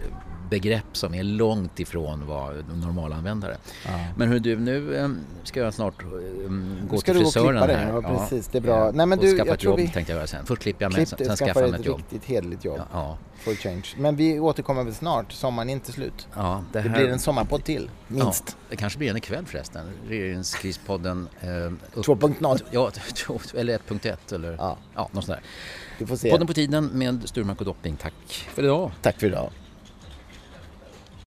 [0.50, 3.56] begrepp som är långt ifrån vad normalanvändare.
[3.86, 3.90] Ja.
[4.16, 7.92] Men hur du, nu um, ska jag snart um, gå ska till frisören här.
[8.02, 8.86] Ja, precis, det är bra.
[8.86, 8.90] Ja.
[8.94, 9.88] Nej, men du, skaffa ett jobb vi...
[9.88, 10.46] tänkte jag göra sen.
[10.46, 11.98] Först klipper jag mig, sen, sen skaffar jag mig ett jobb.
[11.98, 12.80] riktigt hederligt jobb.
[12.92, 13.18] Ja.
[13.40, 13.86] For change.
[13.96, 16.28] Men vi återkommer väl snart, sommaren är inte slut.
[16.34, 16.88] Ja, det, här...
[16.88, 18.44] det blir en sommarpodd till, minst.
[18.46, 19.86] Ja, det kanske blir en ikväll förresten.
[20.08, 21.28] Regeringskrispodden.
[21.40, 21.48] Eh,
[21.94, 22.06] upp...
[22.06, 22.60] 2.0.
[22.70, 22.90] Ja,
[23.54, 24.76] eller 1.1 eller ja.
[24.94, 25.40] Ja, något sånt där.
[25.98, 26.30] Vi får se.
[26.30, 27.96] Podden på tiden med Sturmark och Dopping.
[27.96, 28.92] Tack för idag.
[29.02, 29.50] Tack för idag.